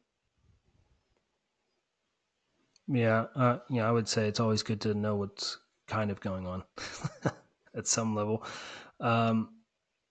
Yeah, 2.87 3.27
uh, 3.35 3.59
yeah, 3.69 3.89
I 3.89 3.93
would 3.93 4.09
say 4.09 4.29
it's 4.29 4.41
always 4.41 4.63
good 4.63 4.81
to 4.83 4.95
know 4.95 5.17
what's 5.17 5.59
kind 5.89 6.11
of 6.11 6.21
going 6.21 6.47
on 6.47 6.63
at 7.75 7.87
some 7.87 8.15
level. 8.15 8.45
Um, 9.01 9.51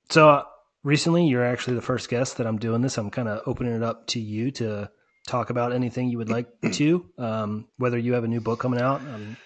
so 0.09 0.29
uh, 0.29 0.43
recently, 0.83 1.25
you're 1.25 1.45
actually 1.45 1.75
the 1.75 1.81
first 1.81 2.09
guest 2.09 2.37
that 2.37 2.45
I'm 2.45 2.59
doing 2.59 2.81
this. 2.81 2.97
I'm 2.97 3.09
kind 3.09 3.29
of 3.29 3.41
opening 3.47 3.73
it 3.73 3.83
up 3.83 4.07
to 4.07 4.19
you 4.19 4.51
to 4.51 4.91
talk 5.27 5.49
about 5.51 5.73
anything 5.73 6.09
you 6.09 6.17
would 6.17 6.29
like 6.29 6.47
to, 6.73 7.05
um, 7.17 7.67
whether 7.77 7.97
you 7.97 8.13
have 8.13 8.23
a 8.23 8.27
new 8.27 8.41
book 8.41 8.59
coming 8.59 8.81
out. 8.81 9.01
Um, 9.01 9.37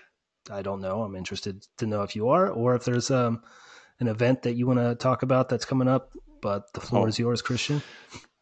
I 0.49 0.61
don't 0.61 0.81
know. 0.81 1.03
I'm 1.03 1.15
interested 1.15 1.65
to 1.77 1.85
know 1.85 2.03
if 2.03 2.15
you 2.15 2.29
are, 2.29 2.47
or 2.47 2.75
if 2.75 2.85
there's 2.85 3.11
um, 3.11 3.43
an 3.99 4.07
event 4.07 4.43
that 4.43 4.53
you 4.53 4.65
want 4.67 4.79
to 4.79 4.95
talk 4.95 5.23
about 5.23 5.49
that's 5.49 5.65
coming 5.65 5.87
up. 5.87 6.11
But 6.41 6.73
the 6.73 6.81
floor 6.81 7.05
oh. 7.05 7.07
is 7.07 7.19
yours, 7.19 7.41
Kristian. 7.41 7.83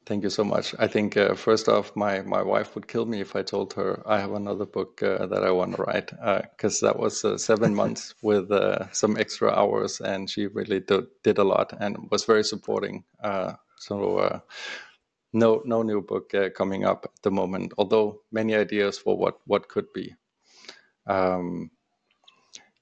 Thank 0.06 0.24
you 0.24 0.32
so 0.32 0.44
much. 0.44 0.74
I 0.80 0.88
think 0.88 1.18
uh, 1.18 1.36
first 1.36 1.70
off, 1.70 1.96
my 1.96 2.22
my 2.22 2.42
wife 2.42 2.74
would 2.74 2.88
kill 2.88 3.06
me 3.06 3.22
if 3.22 3.36
I 3.36 3.44
told 3.44 3.74
her 3.74 4.02
I 4.08 4.20
have 4.20 4.32
another 4.32 4.66
book 4.66 5.04
uh, 5.04 5.28
that 5.28 5.44
I 5.44 5.52
want 5.52 5.76
to 5.76 5.84
write 5.84 6.10
because 6.10 6.82
uh, 6.82 6.88
that 6.88 6.98
was 6.98 7.24
uh, 7.24 7.38
seven 7.38 7.76
months 7.76 8.16
with 8.24 8.52
uh, 8.52 8.92
some 8.92 9.18
extra 9.18 9.52
hours, 9.52 10.02
and 10.02 10.28
she 10.28 10.48
really 10.48 10.80
did, 10.80 11.06
did 11.24 11.38
a 11.38 11.44
lot 11.44 11.74
and 11.80 12.10
was 12.10 12.26
very 12.26 12.44
supporting. 12.44 13.04
Uh, 13.24 13.54
so 13.78 14.42
no 15.34 15.62
no 15.66 15.84
new 15.84 16.02
book 16.02 16.34
uh, 16.34 16.50
coming 16.50 16.86
up 16.86 17.06
at 17.06 17.22
the 17.22 17.32
moment 17.32 17.74
although 17.78 18.22
many 18.32 18.56
ideas 18.56 18.98
for 18.98 19.18
what 19.18 19.40
what 19.46 19.70
could 19.70 19.92
be. 19.94 20.16
Um, 21.08 21.72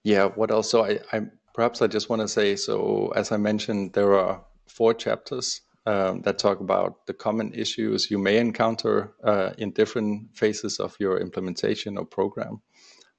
yeah 0.04 0.26
what 0.26 0.52
else? 0.52 0.70
So 0.70 0.86
I, 0.86 1.00
I 1.12 1.22
perhaps 1.54 1.82
i 1.82 1.88
just 1.88 2.08
want 2.08 2.22
to 2.22 2.28
say 2.28 2.56
so 2.56 3.12
as 3.16 3.32
i 3.32 3.38
mentioned 3.38 3.92
there 3.94 4.14
are 4.14 4.44
four 4.68 4.94
chapters 4.94 5.62
um, 5.88 6.22
that 6.24 6.38
talk 6.38 6.60
about 6.60 7.08
the 7.08 7.14
common 7.14 7.54
issues 7.54 8.12
you 8.12 8.18
may 8.18 8.38
encounter 8.38 9.14
uh, 9.24 9.52
in 9.58 9.72
different 9.72 10.36
phases 10.36 10.80
of 10.80 10.98
your 11.00 11.20
implementation 11.20 11.98
or 11.98 12.06
program. 12.06 12.62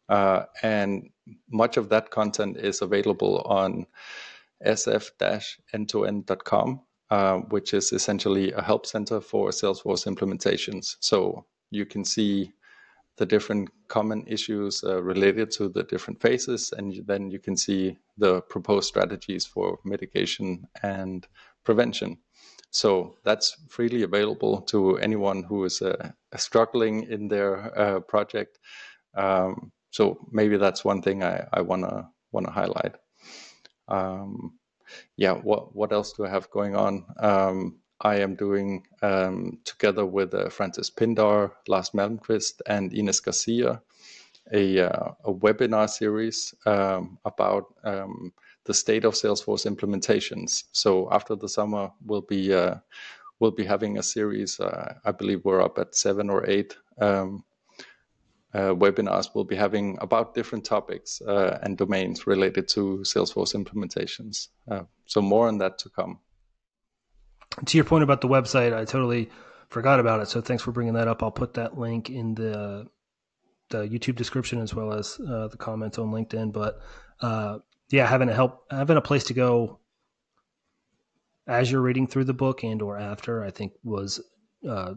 Uh, 0.09 0.45
and 0.63 1.09
much 1.51 1.79
of 1.79 1.89
that 1.89 2.11
content 2.11 2.59
is 2.59 2.83
available 2.83 3.41
on 3.47 3.87
sf-end2end.com 4.67 6.81
uh, 7.11 7.39
which 7.51 7.75
is 7.75 7.93
essentially 7.93 8.53
a 8.53 8.63
help 8.63 8.87
center 8.87 9.21
for 9.21 9.51
Salesforce 9.51 10.07
implementations. 10.07 10.97
So 11.01 11.45
you 11.71 11.87
can 11.87 12.05
see 12.05 12.53
the 13.17 13.27
different 13.27 13.71
common 13.89 14.25
issues 14.27 14.85
uh, 14.85 15.03
related 15.03 15.51
to 15.51 15.69
the 15.69 15.83
different 15.83 16.21
phases, 16.21 16.73
and 16.77 17.03
then 17.07 17.31
you 17.31 17.39
can 17.39 17.57
see 17.57 17.99
the 18.17 18.41
proposed 18.43 18.89
strategies 18.89 19.45
for 19.45 19.79
mitigation 19.85 20.67
and 20.83 21.27
prevention. 21.65 22.19
So 22.71 23.17
that's 23.25 23.57
freely 23.69 24.03
available 24.03 24.61
to 24.63 24.99
anyone 24.99 25.43
who 25.43 25.65
is 25.65 25.83
uh, 25.83 26.11
struggling 26.37 27.05
in 27.05 27.29
their 27.29 27.79
uh, 27.79 28.01
project. 28.01 28.59
Um, 29.15 29.73
so 29.91 30.19
maybe 30.31 30.59
that's 30.59 30.85
one 30.85 31.03
thing 31.03 31.23
I 31.25 31.47
to 31.85 32.09
want 32.31 32.47
to 32.47 32.53
highlight. 32.53 32.95
Um, 33.89 34.59
yeah, 35.17 35.33
what 35.33 35.75
what 35.75 35.93
else 35.93 36.13
do 36.13 36.25
I 36.25 36.31
have 36.31 36.51
going 36.51 36.77
on? 36.77 37.05
Um, 37.19 37.79
I 38.01 38.17
am 38.17 38.37
doing 38.37 38.87
um, 39.03 39.59
together 39.65 40.07
with 40.07 40.33
uh, 40.35 40.49
Francis 40.51 40.91
Pindar, 40.91 41.51
Lars 41.67 41.91
Malmqvist, 41.91 42.61
and 42.67 42.93
Ines 42.93 43.21
Garcia 43.21 43.83
a, 44.53 44.81
uh, 44.81 45.13
a 45.25 45.33
webinar 45.33 45.89
series 45.89 46.55
um, 46.67 47.19
about 47.25 47.75
um, 47.85 48.33
the 48.65 48.75
state 48.75 49.05
of 49.05 49.15
Salesforce 49.15 49.67
implementations. 49.67 50.65
So 50.73 51.09
after 51.13 51.35
the 51.35 51.49
summer, 51.49 51.91
we'll 52.05 52.23
be 52.23 52.53
uh, 52.53 52.77
we'll 53.41 53.51
be 53.51 53.65
having 53.65 53.99
a 53.99 54.03
series. 54.03 54.59
Uh, 54.61 54.95
I 55.05 55.13
believe 55.13 55.45
we're 55.45 55.63
up 55.63 55.79
at 55.79 55.95
seven 55.95 56.31
or 56.31 56.49
eight 56.49 56.77
um, 57.01 57.45
uh, 58.55 58.75
webinars 58.75 59.31
we'll 59.35 59.45
be 59.45 59.57
having 59.57 59.99
about 60.01 60.35
different 60.35 60.65
topics 60.65 61.21
uh, 61.21 61.59
and 61.63 61.77
domains 61.77 62.27
related 62.27 62.69
to 62.69 63.01
Salesforce 63.03 63.55
implementations. 63.55 64.49
Uh, 64.71 64.83
so 65.07 65.21
more 65.21 65.49
on 65.49 65.59
that 65.59 65.79
to 65.79 65.91
come. 65.91 66.19
To 67.67 67.77
your 67.77 67.85
point 67.85 68.05
about 68.05 68.21
the 68.21 68.29
website, 68.29 68.75
I 68.75 68.85
totally 68.85 69.31
forgot 69.69 70.01
about 70.01 70.21
it. 70.21 70.29
So 70.29 70.41
thanks 70.41 70.63
for 70.63 70.73
bringing 70.73 70.95
that 70.95 71.09
up. 71.09 71.23
I'll 71.23 71.31
put 71.31 71.55
that 71.55 71.79
link 71.79 72.11
in 72.11 72.35
the 72.35 72.89
the 73.71 73.87
YouTube 73.87 74.17
description 74.17 74.63
as 74.63 74.75
well 74.75 74.95
as 74.95 75.21
uh, 75.21 75.49
the 75.49 75.59
comments 75.59 75.99
on 75.99 76.11
LinkedIn. 76.11 76.53
But 76.53 76.81
uh, 77.21 77.59
yeah, 77.91 78.07
having 78.07 78.31
a 78.31 78.35
help, 78.35 78.65
having 78.71 78.97
a 78.97 79.03
place 79.03 79.25
to 79.25 79.35
go 79.35 79.79
as 81.47 81.71
you're 81.71 81.81
reading 81.81 82.07
through 82.07 82.25
the 82.25 82.35
book 82.35 82.63
and 82.63 82.83
or 82.83 82.99
after, 82.99 83.43
I 83.43 83.51
think 83.51 83.73
was 83.83 84.21
a 84.65 84.69
uh, 84.69 84.95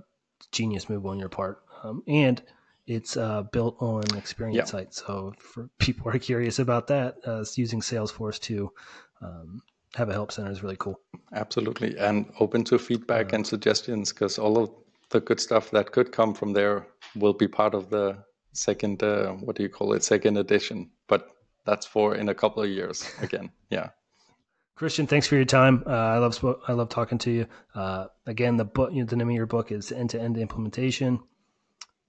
genius 0.51 0.89
move 0.89 1.05
on 1.05 1.19
your 1.19 1.29
part. 1.29 1.63
Um, 1.83 2.03
and 2.07 2.41
it's 2.87 3.17
uh, 3.17 3.43
built 3.51 3.77
on 3.79 4.03
experience 4.17 4.71
site. 4.71 4.93
So 4.93 5.33
for 5.39 5.69
people 5.79 6.03
who 6.03 6.17
are 6.17 6.19
curious 6.19 6.59
about 6.59 6.87
that, 6.87 7.15
uh, 7.25 7.43
using 7.55 7.81
Salesforce 7.81 8.39
to 8.41 8.71
um, 9.21 9.61
have 9.95 10.09
a 10.09 10.13
help 10.13 10.31
center 10.31 10.51
is 10.51 10.63
really 10.63 10.77
cool. 10.77 10.99
Absolutely, 11.33 11.97
and 11.97 12.31
open 12.39 12.63
to 12.65 12.79
feedback 12.79 13.33
uh, 13.33 13.37
and 13.37 13.47
suggestions 13.47 14.11
because 14.11 14.37
all 14.37 14.57
of 14.57 14.71
the 15.09 15.19
good 15.19 15.39
stuff 15.39 15.71
that 15.71 15.91
could 15.91 16.11
come 16.11 16.33
from 16.33 16.53
there 16.53 16.87
will 17.15 17.33
be 17.33 17.47
part 17.47 17.73
of 17.73 17.89
the 17.89 18.17
second. 18.53 19.03
Uh, 19.03 19.33
what 19.33 19.55
do 19.55 19.63
you 19.63 19.69
call 19.69 19.93
it? 19.93 20.03
Second 20.03 20.37
edition, 20.37 20.89
but 21.07 21.29
that's 21.65 21.85
for 21.85 22.15
in 22.15 22.29
a 22.29 22.35
couple 22.35 22.63
of 22.63 22.69
years 22.69 23.09
again. 23.21 23.51
Yeah. 23.69 23.89
Kristian, 24.77 25.07
thanks 25.07 25.27
for 25.27 25.35
your 25.35 25.45
time. 25.45 25.83
Uh, 25.85 25.91
I 25.91 26.17
love 26.17 26.43
I 26.67 26.71
love 26.71 26.89
talking 26.89 27.19
to 27.19 27.31
you. 27.31 27.47
Uh, 27.75 28.07
again, 28.25 28.57
the 28.57 28.65
book, 28.65 28.91
you 28.91 29.01
know, 29.01 29.05
the 29.05 29.15
name 29.15 29.29
of 29.29 29.35
your 29.35 29.45
book 29.45 29.71
is 29.71 29.91
End 29.91 30.09
to 30.11 30.21
End 30.21 30.37
Implementation. 30.37 31.19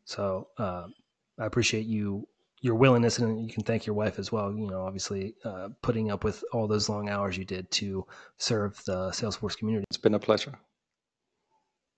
So 0.04 0.48
uh, 0.58 0.86
I 1.38 1.46
appreciate 1.46 1.86
you 1.86 2.26
your 2.60 2.76
willingness, 2.76 3.18
and 3.18 3.44
you 3.44 3.52
can 3.52 3.64
thank 3.64 3.86
your 3.86 3.94
wife 3.94 4.18
as 4.20 4.30
well. 4.30 4.54
You 4.54 4.68
know, 4.68 4.82
obviously 4.82 5.34
uh, 5.44 5.70
putting 5.82 6.12
up 6.12 6.22
with 6.22 6.44
all 6.52 6.68
those 6.68 6.88
long 6.88 7.08
hours 7.08 7.36
you 7.36 7.44
did 7.44 7.70
to 7.72 8.06
serve 8.38 8.80
the 8.84 9.10
Salesforce 9.10 9.56
community. 9.58 9.84
It's 9.90 9.98
been 9.98 10.14
a 10.14 10.20
pleasure. 10.20 10.58